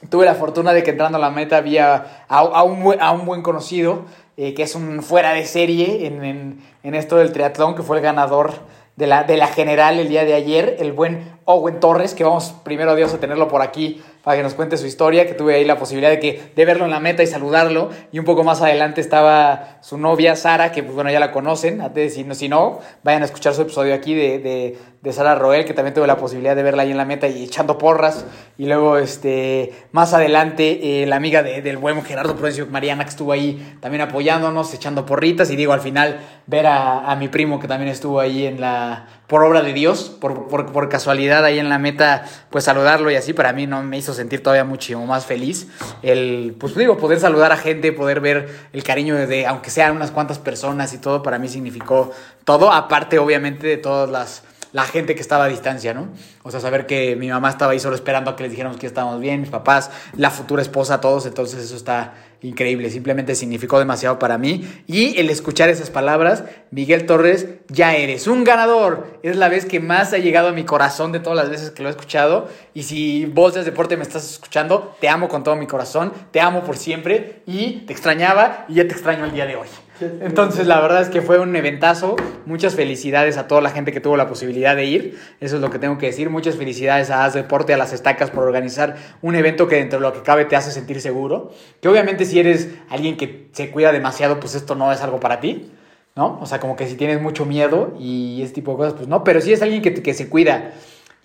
[0.08, 3.26] tuve la fortuna de que entrando a la meta había a, a un, a un
[3.26, 4.04] buen conocido,
[4.36, 7.96] eh, que es un fuera de serie en, en, en esto del triatlón, que fue
[7.96, 8.54] el ganador
[8.96, 12.54] de la, de la general el día de ayer, el buen Owen Torres, que vamos
[12.64, 15.54] primero a Dios a tenerlo por aquí para que nos cuente su historia, que tuve
[15.54, 18.42] ahí la posibilidad de, que, de verlo en la meta y saludarlo, y un poco
[18.42, 22.34] más adelante estaba su novia Sara, que pues bueno, ya la conocen, antes, si no,
[22.34, 24.76] si no, vayan a escuchar su episodio aquí de, de,
[25.12, 27.78] Sara Roel, que también tuve la posibilidad de verla ahí en la meta y echando
[27.78, 28.24] porras,
[28.58, 33.10] y luego este, más adelante eh, la amiga de- del buen Gerardo Prudencio, Mariana, que
[33.10, 37.60] estuvo ahí también apoyándonos, echando porritas, y digo, al final ver a, a mi primo
[37.60, 41.44] que también estuvo ahí en la, por obra de Dios, por, por, por casualidad, oportunidad
[41.44, 44.64] ahí en la meta, pues saludarlo y así, para mí no me hizo sentir todavía
[44.64, 45.68] muchísimo más feliz.
[46.02, 50.10] El, pues digo, poder saludar a gente, poder ver el cariño de, aunque sean unas
[50.10, 52.12] cuantas personas y todo, para mí significó
[52.44, 56.08] todo, aparte obviamente de todas las la gente que estaba a distancia, ¿no?
[56.42, 58.86] O sea, saber que mi mamá estaba ahí solo esperando a que les dijéramos que
[58.86, 64.18] estábamos bien, mis papás, la futura esposa, todos, entonces eso está increíble, simplemente significó demasiado
[64.18, 64.66] para mí.
[64.86, 69.18] Y el escuchar esas palabras, Miguel Torres, ya eres un ganador.
[69.22, 71.82] Es la vez que más ha llegado a mi corazón de todas las veces que
[71.82, 72.48] lo he escuchado.
[72.74, 76.40] Y si vos de deporte me estás escuchando, te amo con todo mi corazón, te
[76.40, 79.68] amo por siempre y te extrañaba y ya te extraño el día de hoy.
[80.00, 82.16] Entonces, la verdad es que fue un eventazo.
[82.44, 85.18] Muchas felicidades a toda la gente que tuvo la posibilidad de ir.
[85.40, 86.30] Eso es lo que tengo que decir.
[86.30, 90.06] Muchas felicidades a Haz Deporte, a las Estacas por organizar un evento que dentro de
[90.06, 91.52] lo que cabe te hace sentir seguro.
[91.80, 95.40] Que obviamente si eres alguien que se cuida demasiado, pues esto no es algo para
[95.40, 95.70] ti.
[96.14, 96.38] ¿No?
[96.40, 99.22] O sea, como que si tienes mucho miedo y ese tipo de cosas, pues no.
[99.22, 100.72] Pero si es alguien que, que se cuida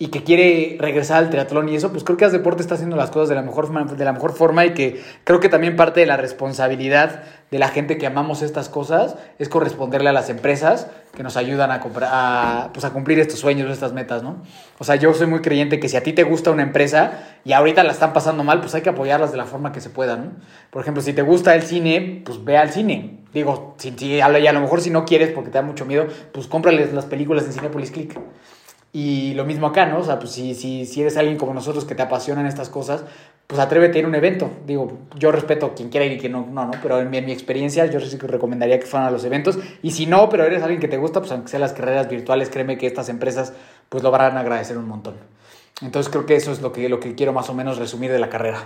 [0.02, 2.96] y que quiere regresar al triatlón y eso, pues creo que Haz Deporte está haciendo
[2.96, 6.00] las cosas de la, mejor, de la mejor forma y que creo que también parte
[6.00, 10.88] de la responsabilidad de la gente que amamos estas cosas es corresponderle a las empresas
[11.14, 14.42] que nos ayudan a, a, pues a cumplir estos sueños, estas metas, ¿no?
[14.80, 17.52] O sea, yo soy muy creyente que si a ti te gusta una empresa y
[17.52, 20.16] ahorita la están pasando mal, pues hay que apoyarlas de la forma que se pueda,
[20.16, 20.32] ¿no?
[20.70, 23.20] Por ejemplo, si te gusta el cine, pues ve al cine.
[23.32, 26.48] Digo, si, si, a lo mejor si no quieres porque te da mucho miedo, pues
[26.48, 28.18] cómprales las películas en Cinepolis Click.
[28.94, 30.00] Y lo mismo acá, ¿no?
[30.00, 33.04] O sea, pues si, si, si eres alguien como nosotros que te apasionan estas cosas,
[33.46, 34.50] pues atrévete a ir a un evento.
[34.66, 37.16] Digo, yo respeto a quien quiera ir y quien no, no, no, pero en mi,
[37.16, 39.58] en mi experiencia yo sí que recomendaría que fueran a los eventos.
[39.82, 42.50] Y si no, pero eres alguien que te gusta, pues aunque sean las carreras virtuales,
[42.50, 43.54] créeme que estas empresas
[43.88, 45.14] pues lo van a agradecer un montón.
[45.80, 48.18] Entonces creo que eso es lo que, lo que quiero más o menos resumir de
[48.18, 48.62] la carrera.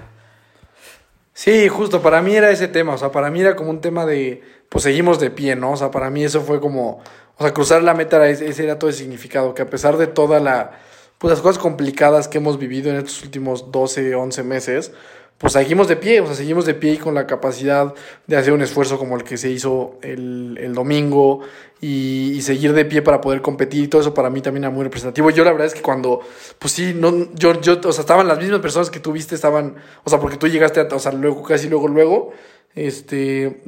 [1.33, 4.07] Sí, justo, para mí era ese tema, o sea, para mí era como un tema
[4.07, 5.72] de, pues seguimos de pie, ¿no?
[5.72, 7.00] O sea, para mí eso fue como,
[7.37, 10.40] o sea, cruzar la meta, ese era todo el significado, que a pesar de toda
[10.40, 10.79] la,
[11.18, 14.92] pues las cosas complicadas que hemos vivido en estos últimos 12, 11 meses,
[15.38, 17.94] pues seguimos de pie, o sea, seguimos de pie y con la capacidad
[18.26, 21.40] de hacer un esfuerzo como el que se hizo el, el domingo
[21.79, 24.70] y, y, seguir de pie para poder competir y todo eso para mí también era
[24.70, 25.29] muy representativo.
[25.29, 26.20] Yo la verdad es que cuando,
[26.59, 29.76] pues sí, no, yo, yo, o sea, estaban las mismas personas que tú viste, estaban,
[30.05, 32.33] o sea, porque tú llegaste, a, o sea, luego, casi luego, luego,
[32.74, 33.61] este,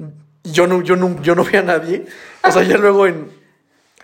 [0.45, 2.07] yo no, yo no, yo no vi a nadie,
[2.43, 3.29] o sea, ya luego en,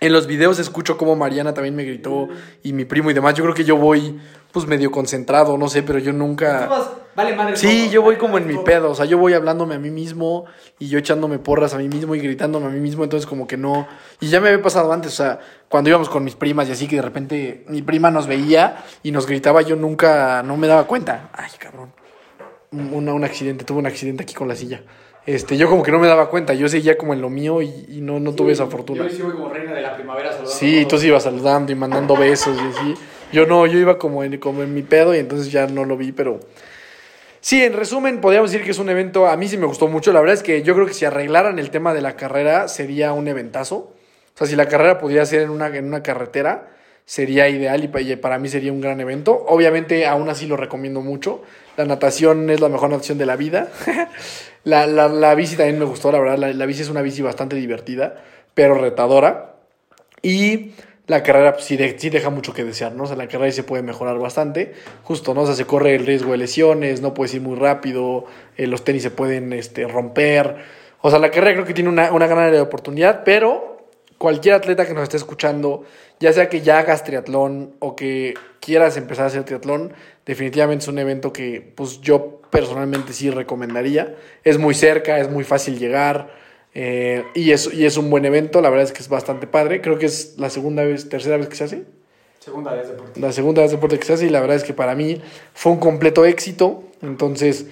[0.01, 2.27] en los videos escucho como Mariana también me gritó
[2.63, 3.33] y mi primo y demás.
[3.35, 4.19] Yo creo que yo voy
[4.51, 6.69] pues medio concentrado, no sé, pero yo nunca...
[7.13, 9.75] Vale, madre sí, todo, yo voy como en mi pedo, o sea, yo voy hablándome
[9.75, 10.45] a mí mismo
[10.79, 13.57] y yo echándome porras a mí mismo y gritándome a mí mismo, entonces como que
[13.57, 13.87] no...
[14.21, 16.87] Y ya me había pasado antes, o sea, cuando íbamos con mis primas y así
[16.87, 20.87] que de repente mi prima nos veía y nos gritaba, yo nunca, no me daba
[20.87, 21.29] cuenta.
[21.33, 21.91] Ay, cabrón.
[22.71, 24.83] Un, un accidente, tuve un accidente aquí con la silla.
[25.25, 27.85] Este, yo como que no me daba cuenta, yo seguía como en lo mío y,
[27.89, 29.07] y no, no sí, tuve esa fortuna.
[29.07, 30.51] Yo sí como reina de la primavera saludando.
[30.51, 32.93] Sí, tú sí ibas saludando y mandando besos y así.
[33.31, 35.97] Yo no, yo iba como en, como en mi pedo y entonces ya no lo
[35.97, 36.39] vi, pero...
[37.41, 40.11] Sí, en resumen, podríamos decir que es un evento, a mí sí me gustó mucho,
[40.11, 43.13] la verdad es que yo creo que si arreglaran el tema de la carrera sería
[43.13, 43.75] un eventazo.
[43.75, 46.69] O sea, si la carrera pudiera ser en una, en una carretera,
[47.05, 49.45] sería ideal y para mí sería un gran evento.
[49.47, 51.43] Obviamente, aún así lo recomiendo mucho.
[51.77, 53.69] La natación es la mejor natación de la vida.
[54.65, 56.53] la, la, la, bici también me gustó, la verdad.
[56.53, 58.15] La, bici es una bici bastante divertida,
[58.53, 59.55] pero retadora.
[60.21, 60.71] Y
[61.07, 63.03] la carrera pues, sí, sí, deja mucho que desear, ¿no?
[63.03, 64.73] O sea, la carrera se puede mejorar bastante.
[65.03, 65.41] Justo, ¿no?
[65.41, 68.25] O sea, se corre el riesgo de lesiones, no puedes ir muy rápido,
[68.57, 70.57] eh, los tenis se pueden este, romper.
[71.01, 73.74] O sea, la carrera creo que tiene una, una gran oportunidad, pero
[74.25, 75.83] cualquier atleta que nos esté escuchando,
[76.19, 79.93] ya sea que ya hagas triatlón o que quieras empezar a hacer triatlón,
[80.25, 84.15] definitivamente es un evento que pues yo personalmente sí recomendaría.
[84.43, 86.33] Es muy cerca, es muy fácil llegar
[86.73, 89.79] eh, y, es, y es un buen evento, la verdad es que es bastante padre.
[89.79, 91.83] Creo que es la segunda vez, tercera vez que se hace.
[92.39, 93.19] Segunda vez deporte.
[93.19, 95.21] La segunda vez deporte que se hace y la verdad es que para mí
[95.53, 96.81] fue un completo éxito.
[97.03, 97.67] Entonces,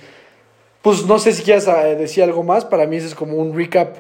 [0.83, 1.65] pues no sé si quieras
[1.97, 3.97] decir algo más, para mí ese es como un recap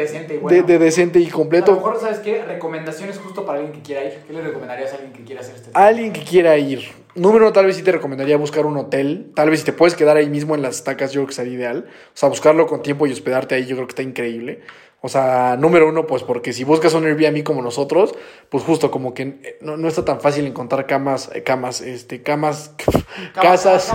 [0.00, 0.56] decente y bueno.
[0.56, 1.72] de, de, decente y completo.
[1.72, 2.42] A lo mejor, ¿sabes qué?
[2.42, 4.18] Recomendaciones justo para alguien que quiera ir.
[4.26, 6.88] ¿Qué le recomendarías a alguien que quiera hacer este A alguien que quiera ir.
[7.14, 9.32] Número uno, tal vez sí te recomendaría buscar un hotel.
[9.34, 11.54] Tal vez si te puedes quedar ahí mismo en las estacas, yo creo que sería
[11.54, 11.86] ideal.
[11.88, 14.60] O sea, buscarlo con tiempo y hospedarte ahí, yo creo que está increíble.
[15.02, 18.14] O sea, número uno, pues porque si buscas un Airbnb como nosotros,
[18.50, 22.74] pues justo como que no, no está tan fácil encontrar camas, eh, camas, este, camas,
[23.34, 23.94] casas,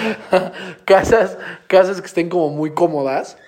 [0.84, 3.38] casas, casas que estén como muy cómodas.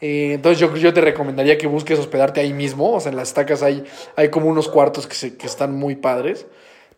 [0.00, 2.92] Eh, entonces yo, yo te recomendaría que busques hospedarte ahí mismo.
[2.92, 3.84] O sea, en las estacas hay,
[4.16, 6.46] hay como unos cuartos que, se, que están muy padres.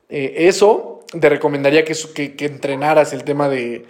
[0.09, 3.85] eh, eso, te recomendaría que, que, que entrenaras el tema de,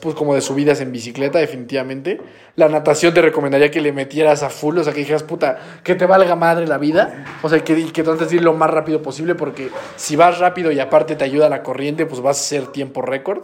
[0.00, 2.20] pues como de subidas en bicicleta, definitivamente.
[2.56, 5.94] La natación te recomendaría que le metieras a full, o sea, que dijeras, puta, que
[5.94, 7.24] te valga madre la vida.
[7.42, 10.70] O sea, que, que trates de ir lo más rápido posible, porque si vas rápido
[10.70, 13.42] y aparte te ayuda la corriente, pues vas a hacer tiempo récord.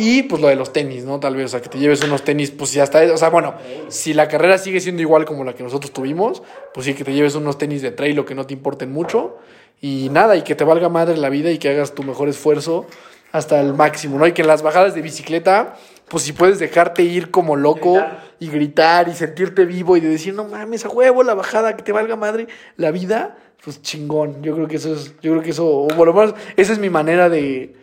[0.00, 1.18] Y pues lo de los tenis, ¿no?
[1.18, 3.02] Tal vez, o sea, que te lleves unos tenis, pues ya está.
[3.12, 3.56] O sea, bueno,
[3.88, 6.40] si la carrera sigue siendo igual como la que nosotros tuvimos,
[6.72, 9.38] pues sí, que te lleves unos tenis de trail o que no te importen mucho.
[9.80, 12.86] Y nada, y que te valga madre la vida y que hagas tu mejor esfuerzo
[13.32, 14.26] hasta el máximo, ¿no?
[14.28, 15.76] Y que en las bajadas de bicicleta,
[16.08, 18.00] pues si puedes dejarte ir como loco
[18.38, 21.82] y gritar y sentirte vivo y de decir, no mames, a huevo la bajada, que
[21.82, 22.46] te valga madre
[22.76, 24.44] la vida, pues chingón.
[24.44, 26.78] Yo creo que eso es, yo creo que eso, o por lo menos, esa es
[26.78, 27.74] mi manera de,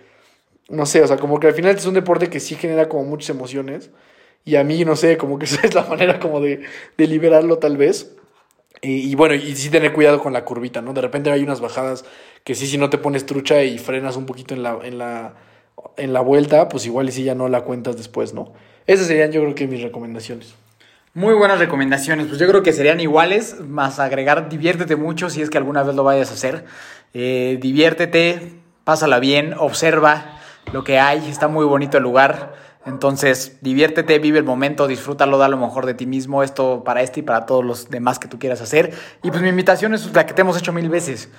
[0.70, 3.03] no sé, o sea, como que al final es un deporte que sí genera como
[3.03, 3.91] muchas emociones.
[4.43, 6.61] Y a mí, no sé, como que esa es la manera como de,
[6.97, 8.16] de liberarlo tal vez.
[8.82, 10.93] Y, bueno, y sí tener cuidado con la curvita, ¿no?
[10.93, 12.05] De repente hay unas bajadas
[12.43, 15.34] que sí, si no te pones trucha y frenas un poquito en la, en la,
[15.97, 18.53] en la vuelta, pues igual y si ya no la cuentas después, ¿no?
[18.86, 20.53] Esas serían yo creo que mis recomendaciones.
[21.16, 25.49] Muy buenas recomendaciones, pues yo creo que serían iguales, más agregar diviértete mucho si es
[25.49, 26.66] que alguna vez lo vayas a hacer.
[27.13, 28.51] Eh, diviértete,
[28.84, 30.34] pásala bien, observa
[30.72, 32.53] lo que hay, está muy bonito el lugar.
[32.86, 37.22] Entonces, diviértete, vive el momento, disfrútalo, da lo mejor de ti mismo, esto para este
[37.22, 38.93] y para todos los demás que tú quieras hacer.
[39.24, 41.30] Y pues mi invitación es la que te hemos hecho mil veces.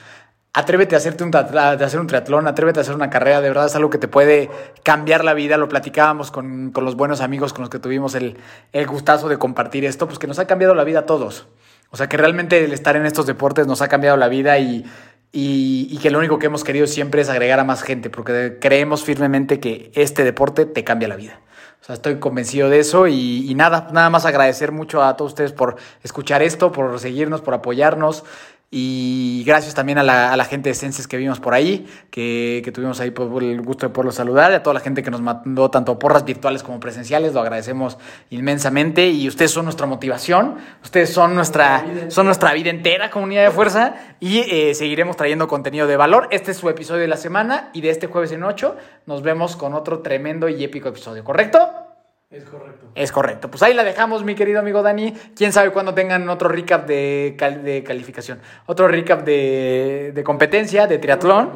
[0.53, 3.67] Atrévete a hacerte un, a hacer un triatlón, atrévete a hacer una carrera, de verdad
[3.67, 4.51] es algo que te puede
[4.83, 5.57] cambiar la vida.
[5.57, 8.39] Lo platicábamos con, con los buenos amigos con los que tuvimos el,
[8.73, 11.47] el gustazo de compartir esto, pues que nos ha cambiado la vida a todos.
[11.91, 14.85] O sea que realmente el estar en estos deportes nos ha cambiado la vida y,
[15.33, 18.59] y, y que lo único que hemos querido siempre es agregar a más gente, porque
[18.61, 21.41] creemos firmemente que este deporte te cambia la vida.
[21.81, 25.33] O sea, estoy convencido de eso y, y nada, nada más agradecer mucho a todos
[25.33, 28.25] ustedes por escuchar esto, por seguirnos, por apoyarnos.
[28.69, 32.63] Y gracias también a la, a la gente de Senses que vimos por ahí, que,
[32.65, 35.11] que tuvimos ahí por el gusto de poderlos saludar, y a toda la gente que
[35.11, 37.97] nos mandó tanto porras virtuales como presenciales, lo agradecemos
[38.31, 39.07] inmensamente.
[39.07, 43.95] Y ustedes son nuestra motivación, ustedes son nuestra, son nuestra vida entera, comunidad de fuerza,
[44.19, 46.27] y eh, seguiremos trayendo contenido de valor.
[46.33, 49.55] Este es su episodio de la semana, y de este jueves en 8 nos vemos
[49.55, 51.86] con otro tremendo y épico episodio, ¿correcto?
[52.31, 52.87] Es correcto.
[52.97, 53.51] Es correcto.
[53.51, 55.13] Pues ahí la dejamos, mi querido amigo Dani.
[55.37, 60.87] Quién sabe cuándo tengan otro recap de, cal- de calificación, otro recap de, de competencia,
[60.89, 61.51] de triatlón.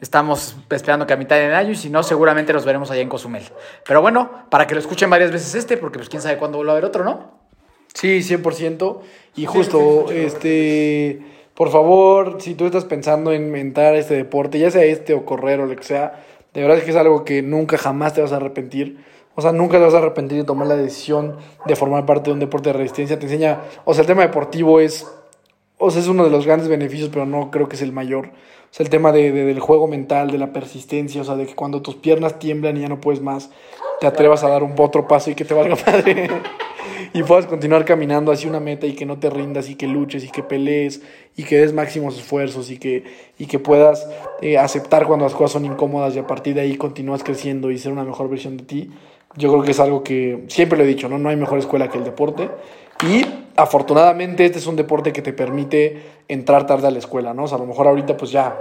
[0.00, 3.08] Estamos esperando que a mitad del año y si no, seguramente nos veremos allá en
[3.08, 3.44] Cozumel.
[3.86, 6.72] Pero bueno, para que lo escuchen varias veces este, porque pues quién sabe cuándo vuelva
[6.72, 7.38] a haber otro, ¿no?
[7.94, 9.00] Sí, 100%.
[9.36, 11.20] Y justo, este,
[11.54, 15.24] por favor, si tú estás pensando en entrar a este deporte, ya sea este o
[15.24, 18.22] correr o lo que sea, de verdad es que es algo que nunca jamás te
[18.22, 19.04] vas a arrepentir.
[19.36, 22.34] O sea, nunca te vas a arrepentir de tomar la decisión de formar parte de
[22.34, 23.18] un deporte de resistencia.
[23.18, 25.06] Te enseña, o sea, el tema deportivo es,
[25.78, 28.26] o sea, es uno de los grandes beneficios, pero no creo que es el mayor.
[28.26, 31.46] O sea, el tema de, de- del juego mental, de la persistencia, o sea, de
[31.46, 33.50] que cuando tus piernas tiemblan y ya no puedes más,
[34.00, 36.28] te atrevas a dar un otro paso y que te valga madre.
[37.12, 40.24] y puedas continuar caminando hacia una meta y que no te rindas y que luches
[40.24, 41.02] y que pelees
[41.36, 43.04] y que des máximos esfuerzos y que,
[43.38, 44.08] y que puedas
[44.42, 47.78] eh, aceptar cuando las cosas son incómodas y a partir de ahí continúas creciendo y
[47.78, 48.90] ser una mejor versión de ti.
[49.36, 51.18] Yo creo que es algo que siempre lo he dicho, ¿no?
[51.18, 52.50] No hay mejor escuela que el deporte.
[53.08, 53.24] Y
[53.56, 57.44] afortunadamente este es un deporte que te permite entrar tarde a la escuela, ¿no?
[57.44, 58.60] O a lo mejor ahorita pues ya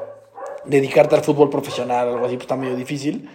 [0.66, 3.30] dedicarte al fútbol profesional o algo así pues está medio difícil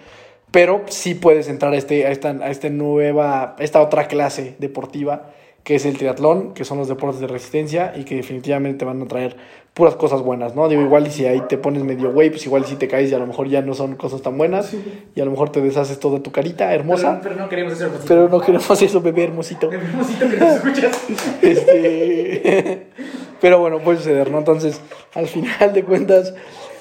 [0.55, 5.33] pero sí puedes entrar a, este, a, esta, a esta nueva, esta otra clase deportiva
[5.65, 9.01] que es el triatlón, que son los deportes de resistencia y que definitivamente te van
[9.03, 9.37] a traer
[9.73, 10.69] puras cosas buenas, ¿no?
[10.69, 13.15] Digo, igual y si ahí te pones medio güey, pues igual si te caes y
[13.15, 14.73] a lo mejor ya no son cosas tan buenas
[15.17, 18.41] y a lo mejor te deshaces toda tu carita hermosa, pero, no queremos hacer no
[18.41, 19.71] queremos eso, bebé hermosito.
[19.71, 21.01] que nos escuchas.
[21.43, 22.87] Este,
[23.41, 24.39] pero bueno, puede suceder, ¿no?
[24.39, 24.81] Entonces,
[25.15, 26.35] al final de cuentas,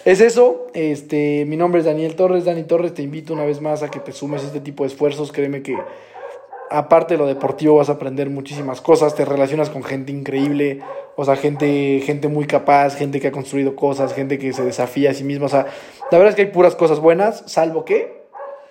[0.05, 0.67] es eso.
[0.73, 2.45] Este, mi nombre es Daniel Torres.
[2.45, 4.89] Dani Torres, te invito una vez más a que te sumes a este tipo de
[4.89, 5.31] esfuerzos.
[5.31, 5.77] Créeme que,
[6.69, 9.15] aparte de lo deportivo, vas a aprender muchísimas cosas.
[9.15, 10.81] Te relacionas con gente increíble,
[11.15, 15.11] o sea, gente, gente muy capaz, gente que ha construido cosas, gente que se desafía
[15.11, 15.45] a sí misma.
[15.45, 15.67] O sea,
[16.11, 18.23] la verdad es que hay puras cosas buenas, salvo que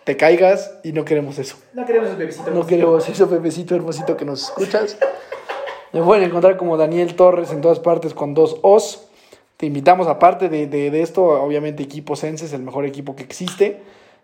[0.05, 1.57] te caigas y no queremos eso.
[1.74, 2.51] No queremos el bebecito.
[2.51, 4.99] No queremos eso, bebecito hermosito que nos escuchas.
[5.93, 9.07] Me pueden encontrar como Daniel Torres en todas partes con dos O's.
[9.59, 13.80] Te invitamos, aparte de, de, de esto, obviamente Equipo Senses, el mejor equipo que existe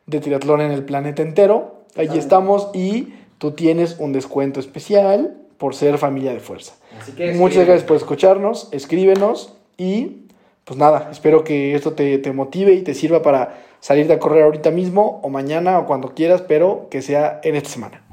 [0.06, 1.82] de triatlón en el planeta entero.
[1.96, 6.74] Allí estamos y tú tienes un descuento especial por ser familia de fuerza.
[7.00, 10.24] Así que Muchas gracias por escucharnos, escríbenos y
[10.64, 14.44] pues nada, espero que esto te, te motive y te sirva para salirte a correr
[14.44, 18.07] ahorita mismo o mañana o cuando quieras, pero que sea en esta semana.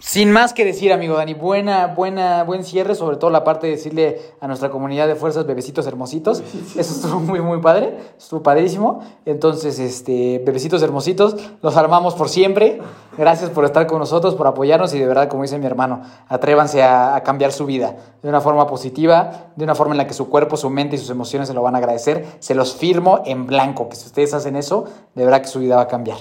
[0.00, 3.74] Sin más que decir, amigo Dani, buena, buena, buen cierre, sobre todo la parte de
[3.74, 6.42] decirle a nuestra comunidad de fuerzas bebecitos hermositos.
[6.74, 9.00] Eso estuvo muy, muy padre, estuvo padrísimo.
[9.26, 12.80] Entonces, este, bebecitos hermositos, los armamos por siempre.
[13.18, 16.82] Gracias por estar con nosotros, por apoyarnos y de verdad, como dice mi hermano, atrévanse
[16.82, 20.14] a, a cambiar su vida de una forma positiva, de una forma en la que
[20.14, 22.26] su cuerpo, su mente y sus emociones se lo van a agradecer.
[22.38, 24.84] Se los firmo en blanco, que si ustedes hacen eso,
[25.14, 26.16] de verdad que su vida va a cambiar.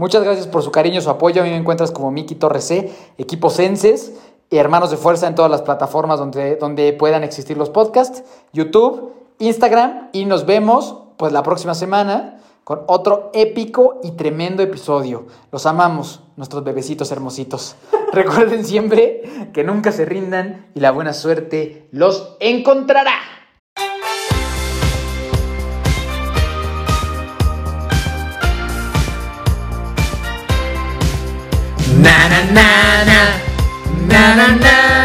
[0.00, 1.42] Muchas gracias por su cariño, su apoyo.
[1.42, 4.14] A mí me encuentras como Miki Torres C, equipo Senses
[4.48, 8.24] y Hermanos de Fuerza en todas las plataformas donde, donde puedan existir los podcasts,
[8.54, 15.26] YouTube, Instagram y nos vemos pues la próxima semana con otro épico y tremendo episodio.
[15.52, 17.76] Los amamos, nuestros bebecitos hermositos.
[18.14, 23.39] Recuerden siempre que nunca se rindan y la buena suerte los encontrará.
[32.56, 33.20] Na na
[34.10, 34.99] na na na